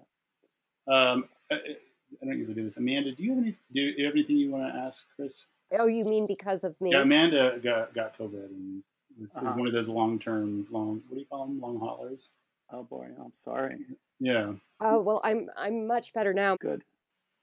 yeah. 0.86 1.10
Um, 1.12 1.24
I, 1.50 1.56
I 1.56 2.26
don't 2.26 2.38
usually 2.38 2.54
do 2.54 2.64
this. 2.64 2.76
Amanda, 2.76 3.12
do 3.12 3.22
you 3.22 3.30
have 3.30 3.38
any? 3.38 3.56
Do 3.72 3.80
you 3.80 4.04
have 4.04 4.14
anything 4.14 4.36
you 4.36 4.50
want 4.50 4.72
to 4.72 4.78
ask 4.78 5.04
Chris? 5.16 5.46
Oh, 5.72 5.86
you 5.86 6.04
mean 6.04 6.26
because 6.26 6.64
of 6.64 6.74
me? 6.80 6.92
Yeah, 6.92 7.02
Amanda 7.02 7.58
got 7.62 7.94
got 7.94 8.18
COVID 8.18 8.46
and 8.46 8.82
was, 9.20 9.34
uh-huh. 9.34 9.44
was 9.46 9.54
one 9.54 9.66
of 9.66 9.72
those 9.72 9.88
long 9.88 10.18
term 10.18 10.66
long. 10.70 11.02
What 11.08 11.14
do 11.14 11.20
you 11.20 11.26
call 11.26 11.46
them? 11.46 11.60
Long 11.60 11.78
haulers. 11.78 12.30
Oh 12.72 12.82
boy, 12.82 13.08
I'm 13.18 13.32
sorry. 13.44 13.78
Yeah. 14.20 14.52
Oh 14.80 15.00
well, 15.00 15.20
I'm 15.24 15.48
I'm 15.56 15.86
much 15.86 16.12
better 16.12 16.32
now. 16.32 16.56
Good. 16.56 16.82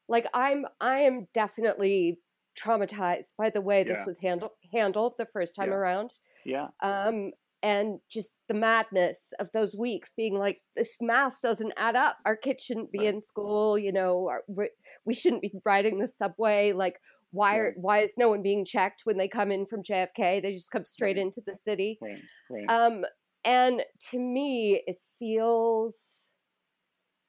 Like 0.07 0.27
I'm 0.33 0.65
I 0.79 0.99
am 0.99 1.27
definitely 1.33 2.19
traumatized 2.57 3.31
by 3.37 3.49
the 3.49 3.61
way 3.61 3.81
this 3.83 3.99
was 4.05 4.17
handled 4.17 4.51
handled 4.73 5.13
the 5.17 5.25
first 5.25 5.55
time 5.55 5.69
yeah. 5.69 5.75
around. 5.75 6.11
Yeah. 6.45 6.67
Um, 6.81 7.31
and 7.63 7.99
just 8.09 8.35
the 8.47 8.53
madness 8.53 9.33
of 9.39 9.51
those 9.53 9.75
weeks 9.75 10.13
being 10.15 10.37
like 10.37 10.61
this 10.75 10.97
math 10.99 11.41
doesn't 11.41 11.73
add 11.77 11.95
up 11.95 12.17
our 12.25 12.35
kids 12.35 12.63
shouldn't 12.63 12.91
be 12.91 13.05
in 13.05 13.21
school 13.21 13.77
you 13.77 13.91
know 13.91 14.29
our, 14.29 14.69
we 15.05 15.13
shouldn't 15.13 15.41
be 15.41 15.51
riding 15.63 15.99
the 15.99 16.07
subway 16.07 16.71
like 16.71 16.99
why 17.31 17.57
are 17.57 17.73
why 17.77 17.99
is 17.99 18.13
no 18.17 18.29
one 18.29 18.41
being 18.41 18.65
checked 18.65 19.01
when 19.05 19.17
they 19.17 19.27
come 19.27 19.51
in 19.51 19.65
from 19.65 19.83
JFK 19.83 20.41
they 20.41 20.53
just 20.53 20.71
come 20.71 20.85
straight 20.85 21.17
right. 21.17 21.23
into 21.23 21.41
the 21.45 21.53
city 21.53 21.97
right. 22.01 22.21
Right. 22.49 22.69
um 22.69 23.05
and 23.43 23.81
to 24.11 24.19
me 24.19 24.81
it 24.85 24.97
feels 25.17 25.95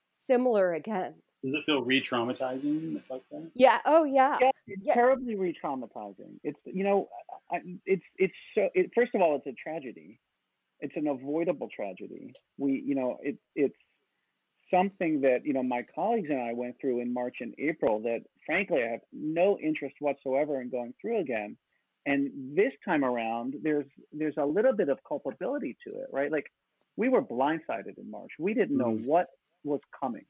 similar 0.09 0.75
again 0.75 1.15
does 1.45 1.55
it 1.55 1.65
feel 1.67 1.83
re-traumatizing 1.83 3.03
like 3.11 3.23
that? 3.33 3.51
Yeah. 3.55 3.81
Oh, 3.85 4.05
yeah. 4.05 4.37
Yeah, 4.41 4.51
it's 4.69 4.83
yeah. 4.85 4.95
terribly 4.95 5.35
re-traumatizing. 5.35 6.39
It's 6.45 6.61
you 6.65 6.85
know, 6.85 7.09
it's 7.85 8.05
it's 8.17 8.35
so. 8.55 8.69
It, 8.75 8.93
first 8.95 9.13
of 9.15 9.23
all, 9.23 9.37
it's 9.37 9.47
a 9.47 9.53
tragedy. 9.61 10.21
It's 10.79 10.95
an 10.97 11.09
avoidable 11.09 11.69
tragedy. 11.75 12.33
We, 12.59 12.83
you 12.87 12.95
know, 12.95 13.19
it 13.23 13.39
it's 13.57 13.75
something 14.73 15.21
that 15.23 15.45
you 15.45 15.53
know 15.53 15.63
my 15.63 15.85
colleagues 15.95 16.31
and 16.31 16.41
I 16.41 16.53
went 16.53 16.77
through 16.81 17.01
in 17.01 17.13
March 17.13 17.37
and 17.41 17.55
April 17.59 18.01
that 18.01 18.21
frankly 18.47 18.83
I 18.83 18.93
have 18.93 19.01
no 19.13 19.59
interest 19.59 19.97
whatsoever 20.01 20.61
in 20.61 20.71
going 20.71 20.95
through 21.01 21.21
again. 21.21 21.57
And 22.05 22.57
this 22.57 22.73
time 22.85 23.05
around, 23.05 23.55
there's 23.63 23.87
there's 24.13 24.37
a 24.39 24.45
little 24.45 24.75
bit 24.75 24.89
of 24.89 24.99
culpability 25.07 25.77
to 25.87 25.91
it, 25.91 26.09
right? 26.13 26.33
Like 26.33 26.47
we 26.97 27.09
were 27.09 27.23
blindsided 27.23 27.97
in 27.99 28.11
March. 28.11 28.31
We 28.39 28.55
didn't 28.55 28.77
know 28.77 28.93
mm. 28.93 29.05
what 29.05 29.29
was 29.65 29.81
coming 30.01 30.25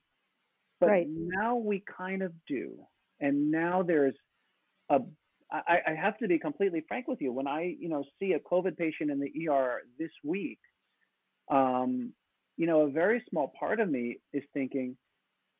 but 0.83 0.89
right. 0.89 1.07
now 1.09 1.55
we 1.55 1.85
kind 1.97 2.23
of 2.23 2.33
do. 2.49 2.73
And 3.21 3.53
now 3.53 3.85
there's 3.85 4.17
a 4.91 4.99
I, 5.53 5.79
I 5.87 5.95
have 5.95 6.19
to 6.19 6.27
be 6.27 6.39
completely 6.39 6.83
frank 6.89 7.07
with 7.07 7.21
you. 7.21 7.31
When 7.31 7.47
I, 7.47 7.77
you 7.79 7.89
know, 7.89 8.05
see 8.19 8.33
a 8.33 8.41
COVID 8.41 8.77
patient 8.77 9.11
in 9.11 9.21
the 9.21 9.49
ER 9.49 9.83
this 9.99 10.11
week, 10.25 10.59
um, 11.51 12.15
you 12.57 12.67
know, 12.67 12.83
a 12.83 12.91
very 12.91 13.23
small 13.31 13.53
part 13.59 13.81
of 13.81 13.91
me 13.91 14.19
is 14.33 14.43
thinking, 14.53 14.97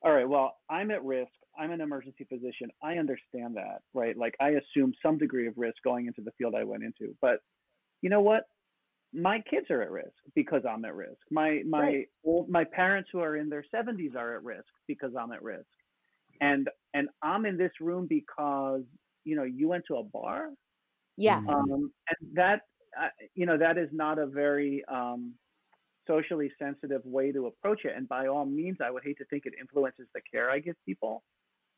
all 0.01 0.11
right, 0.11 0.27
well, 0.27 0.57
I'm 0.69 0.91
at 0.91 1.03
risk. 1.03 1.31
I'm 1.57 1.71
an 1.71 1.81
emergency 1.81 2.25
physician. 2.25 2.69
I 2.81 2.93
understand 2.95 3.55
that, 3.55 3.81
right? 3.93 4.17
Like 4.17 4.35
I 4.39 4.49
assume 4.49 4.93
some 5.03 5.17
degree 5.17 5.47
of 5.47 5.53
risk 5.57 5.77
going 5.83 6.07
into 6.07 6.21
the 6.21 6.31
field 6.37 6.55
I 6.55 6.63
went 6.63 6.83
into. 6.83 7.15
But 7.21 7.39
you 8.01 8.09
know 8.09 8.21
what? 8.21 8.45
my 9.13 9.39
kids 9.49 9.67
are 9.69 9.81
at 9.81 9.91
risk 9.91 10.15
because 10.33 10.63
I'm 10.67 10.83
at 10.85 10.95
risk. 10.95 11.19
My 11.29 11.61
my 11.67 11.79
right. 11.79 12.07
old, 12.25 12.49
my 12.49 12.63
parents 12.63 13.09
who 13.13 13.19
are 13.19 13.37
in 13.37 13.47
their 13.47 13.63
70s 13.73 14.15
are 14.15 14.35
at 14.35 14.43
risk 14.43 14.65
because 14.87 15.11
I'm 15.17 15.31
at 15.31 15.43
risk. 15.43 15.67
and 16.41 16.69
and 16.93 17.07
I'm 17.21 17.45
in 17.45 17.57
this 17.57 17.71
room 17.79 18.07
because 18.09 18.81
you 19.23 19.35
know 19.35 19.43
you 19.43 19.67
went 19.67 19.85
to 19.87 19.97
a 19.97 20.03
bar. 20.03 20.49
Yeah. 21.15 21.41
Um, 21.47 21.91
and 22.09 22.33
that 22.33 22.61
uh, 22.99 23.09
you 23.35 23.45
know 23.45 23.57
that 23.57 23.77
is 23.77 23.89
not 23.91 24.17
a 24.17 24.25
very 24.25 24.83
um, 24.87 25.33
socially 26.07 26.51
sensitive 26.59 27.01
way 27.05 27.31
to 27.31 27.47
approach 27.47 27.85
it. 27.85 27.93
And 27.95 28.07
by 28.07 28.27
all 28.27 28.45
means, 28.45 28.77
I 28.83 28.91
would 28.91 29.03
hate 29.03 29.17
to 29.19 29.25
think 29.25 29.45
it 29.45 29.53
influences 29.59 30.07
the 30.13 30.21
care 30.31 30.49
I 30.49 30.59
give 30.59 30.75
people. 30.85 31.23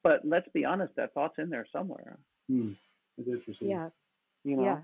But 0.04 0.22
let's 0.24 0.48
be 0.54 0.66
honest, 0.66 0.94
that 0.98 1.14
thought's 1.14 1.40
in 1.40 1.50
there 1.50 1.66
somewhere. 1.72 2.18
Hmm. 2.48 2.74
That's 3.18 3.30
interesting. 3.30 3.70
Yeah. 3.70 3.90
You 4.44 4.58
know. 4.58 4.64
Yeah. 4.64 4.80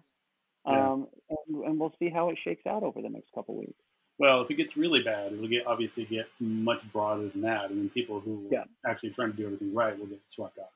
Yeah. 0.68 0.92
Um, 0.92 1.08
and, 1.30 1.64
and 1.66 1.80
we'll 1.80 1.94
see 2.00 2.10
how 2.10 2.30
it 2.30 2.38
shakes 2.44 2.66
out 2.68 2.84
over 2.84 3.02
the 3.02 3.10
next 3.10 3.32
couple 3.34 3.56
weeks. 3.56 3.82
Well, 4.20 4.42
if 4.42 4.52
it 4.52 4.56
gets 4.56 4.78
really 4.78 5.02
bad, 5.02 5.34
it'll 5.34 5.48
get 5.48 5.66
obviously 5.66 6.06
get 6.06 6.28
much 6.40 6.82
broader 6.94 7.28
than 7.30 7.42
that, 7.42 7.72
and 7.72 7.80
then 7.80 7.90
people 7.90 8.20
who 8.20 8.48
Yeah. 8.52 8.66
are 8.86 8.92
actually 8.92 9.10
trying 9.12 9.32
to 9.32 9.38
do 9.38 9.46
everything 9.46 9.74
right 9.74 9.98
will 9.98 10.06
get 10.06 10.20
swept 10.28 10.60
up. 10.60 10.72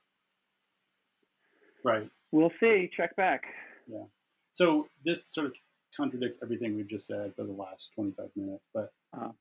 Right. 1.84 2.10
We'll 2.32 2.52
see. 2.60 2.90
Check 2.98 3.16
back. 3.16 3.44
Yeah. 3.88 4.06
So 4.52 4.88
this 5.04 5.28
sort 5.28 5.48
of 5.48 5.54
contradicts 5.96 6.38
everything 6.42 6.76
we've 6.76 6.88
just 6.88 7.08
said 7.08 7.34
for 7.36 7.44
the 7.44 7.52
last 7.52 7.90
25 7.96 8.30
minutes. 8.36 8.64
But 8.74 8.92
Uh-huh. 9.14 9.32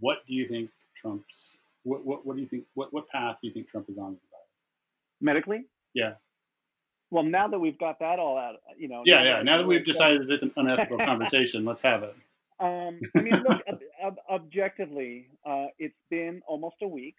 what 0.00 0.18
do 0.26 0.34
you 0.34 0.46
think 0.48 0.70
Trump's 0.94 1.58
what, 1.84 2.04
what 2.04 2.26
what 2.26 2.34
do 2.36 2.42
you 2.42 2.48
think 2.48 2.64
what 2.74 2.92
what 2.92 3.08
path 3.08 3.38
do 3.40 3.46
you 3.48 3.54
think 3.54 3.68
Trump 3.68 3.88
is 3.88 3.98
on 3.98 4.10
with 4.12 4.20
the 4.22 4.26
virus? 4.30 4.64
Medically. 5.20 5.64
Yeah. 5.94 6.14
Well, 7.10 7.22
now 7.22 7.46
that 7.48 7.58
we've 7.58 7.78
got 7.78 8.00
that 8.00 8.18
all 8.18 8.36
out, 8.36 8.56
you 8.76 8.88
know. 8.88 9.02
Yeah, 9.06 9.22
yeah. 9.22 9.42
Now 9.42 9.58
that 9.58 9.66
we've 9.66 9.84
decided 9.84 10.22
that 10.26 10.32
it's 10.32 10.42
an 10.42 10.52
unethical 10.56 10.98
conversation, 10.98 11.64
let's 11.64 11.80
have 11.82 12.02
it. 12.02 12.14
Um, 12.58 13.00
I 13.14 13.20
mean, 13.20 13.34
look, 13.46 13.60
ob- 13.68 13.80
ob- 14.02 14.18
objectively, 14.30 15.28
uh, 15.44 15.66
it's 15.78 15.98
been 16.08 16.40
almost 16.48 16.76
a 16.80 16.88
week, 16.88 17.16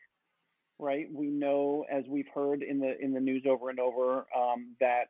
right? 0.80 1.06
We 1.14 1.28
know, 1.28 1.86
as 1.92 2.06
we've 2.08 2.28
heard 2.34 2.64
in 2.64 2.80
the 2.80 3.00
in 3.00 3.14
the 3.14 3.20
news 3.20 3.44
over 3.48 3.70
and 3.70 3.80
over, 3.80 4.26
um, 4.36 4.76
that 4.80 5.10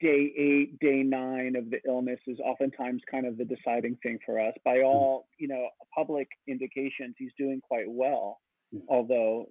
day 0.00 0.32
eight, 0.36 0.78
day 0.78 1.02
nine 1.02 1.56
of 1.56 1.70
the 1.70 1.80
illness 1.86 2.20
is 2.26 2.38
oftentimes 2.40 3.02
kind 3.10 3.26
of 3.26 3.36
the 3.36 3.44
deciding 3.44 3.96
thing 4.02 4.18
for 4.24 4.38
us. 4.40 4.54
By 4.64 4.82
all, 4.82 5.26
you 5.38 5.48
know, 5.48 5.68
public 5.94 6.28
indications, 6.46 7.14
he's 7.18 7.32
doing 7.36 7.60
quite 7.60 7.90
well, 7.90 8.40
although 8.88 9.48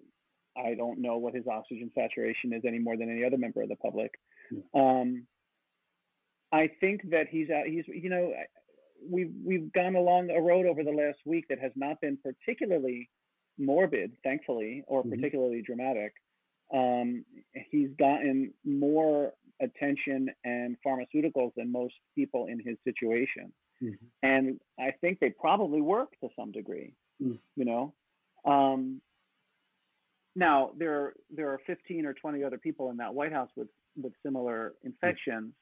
I 0.58 0.74
don't 0.74 1.00
know 1.00 1.18
what 1.18 1.36
his 1.36 1.48
oxygen 1.48 1.92
saturation 1.94 2.54
is 2.54 2.64
any 2.66 2.80
more 2.80 2.98
than 2.98 3.10
any 3.10 3.24
other 3.24 3.38
member 3.38 3.62
of 3.62 3.70
the 3.70 3.76
public. 3.76 4.12
Um, 4.74 5.28
I 6.52 6.70
think 6.80 7.10
that 7.12 7.28
he's 7.30 7.50
out. 7.50 7.66
He's, 7.68 7.86
you 7.88 8.10
know, 8.10 8.34
we've 9.10 9.34
we've 9.46 9.72
gone 9.74 9.96
along 9.96 10.30
a 10.30 10.42
road 10.42 10.66
over 10.66 10.84
the 10.84 10.92
last 10.92 11.20
week 11.26 11.46
that 11.50 11.60
has 11.60 11.72
not 11.76 12.02
been 12.02 12.18
particularly 12.18 13.10
morbid, 13.58 14.12
thankfully, 14.24 14.84
or 14.88 15.04
Mhm. 15.04 15.12
particularly 15.12 15.62
dramatic. 15.62 16.14
Um, 16.74 17.26
he's 17.70 17.92
gotten 17.92 18.54
more 18.64 19.34
attention 19.62 20.30
and 20.44 20.78
pharmaceuticals 20.86 21.54
than 21.56 21.72
most 21.72 21.96
people 22.16 22.48
in 22.48 22.60
his 22.60 22.78
situation, 22.84 23.54
Mhm. 23.82 23.98
and 24.24 24.60
I 24.78 24.92
think 24.92 25.20
they 25.20 25.30
probably 25.30 25.82
work 25.82 26.18
to 26.20 26.30
some 26.36 26.52
degree. 26.52 26.94
Mm. 27.22 27.40
You 27.56 27.66
know, 27.66 27.94
um, 28.46 29.02
now 30.36 30.72
there 30.78 31.14
there 31.30 31.50
are 31.52 31.60
15 31.60 32.06
or 32.06 32.14
20 32.14 32.44
other 32.44 32.58
people 32.58 32.90
in 32.90 32.98
that 32.98 33.14
White 33.14 33.32
House 33.32 33.50
with 33.56 33.70
with 34.02 34.14
similar 34.24 34.76
infections, 34.84 35.54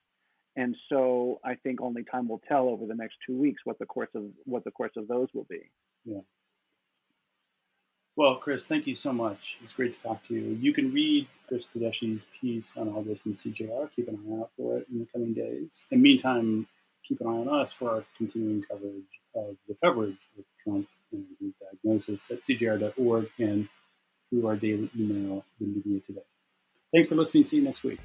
and 0.56 0.76
so 0.88 1.40
I 1.44 1.56
think 1.56 1.82
only 1.82 2.04
time 2.04 2.28
will 2.28 2.40
tell 2.48 2.70
over 2.70 2.86
the 2.86 2.96
next 2.96 3.18
two 3.26 3.38
weeks 3.38 3.66
what 3.66 3.80
the 3.80 3.86
course 3.86 4.14
of 4.14 4.32
what 4.46 4.64
the 4.64 4.72
course 4.72 4.96
of 4.96 5.08
those 5.08 5.28
will 5.34 5.46
be. 5.46 5.70
Well, 8.20 8.36
Chris, 8.36 8.66
thank 8.66 8.86
you 8.86 8.96
so 8.96 9.14
much. 9.14 9.60
It's 9.64 9.72
great 9.72 9.96
to 9.96 10.04
talk 10.04 10.28
to 10.28 10.34
you. 10.34 10.58
You 10.60 10.74
can 10.74 10.92
read 10.92 11.26
Chris 11.48 11.70
Tedeschi's 11.74 12.26
piece 12.42 12.76
on 12.76 12.90
all 12.90 13.02
this 13.02 13.26
in 13.26 13.34
CJR. 13.34 13.92
Keep 13.96 14.10
an 14.10 14.20
eye 14.28 14.42
out 14.42 14.50
for 14.58 14.78
it 14.78 14.88
in 14.92 15.00
the 15.00 15.06
coming 15.06 15.34
days. 15.34 15.86
In 15.90 16.00
the 16.00 16.04
meantime, 16.04 16.68
keep 17.08 17.22
an 17.22 17.28
eye 17.28 17.30
on 17.30 17.48
us 17.48 17.72
for 17.72 17.90
our 17.90 18.04
continuing 18.18 18.62
coverage 18.70 19.22
of 19.36 19.56
the 19.70 19.78
coverage 19.82 20.18
of 20.38 20.44
Trump 20.62 20.90
and 21.14 21.26
his 21.40 21.54
diagnosis 21.62 22.30
at 22.30 22.42
cjr.org 22.42 23.30
and 23.40 23.70
through 24.30 24.48
our 24.48 24.58
daily 24.58 24.92
email, 25.00 25.46
The 25.62 25.68
Media 25.68 26.02
Today. 26.06 26.26
Thanks 26.92 27.08
for 27.08 27.16
listening. 27.16 27.46
See 27.46 27.56
you 27.56 27.64
next 27.64 27.86
week. 27.86 28.02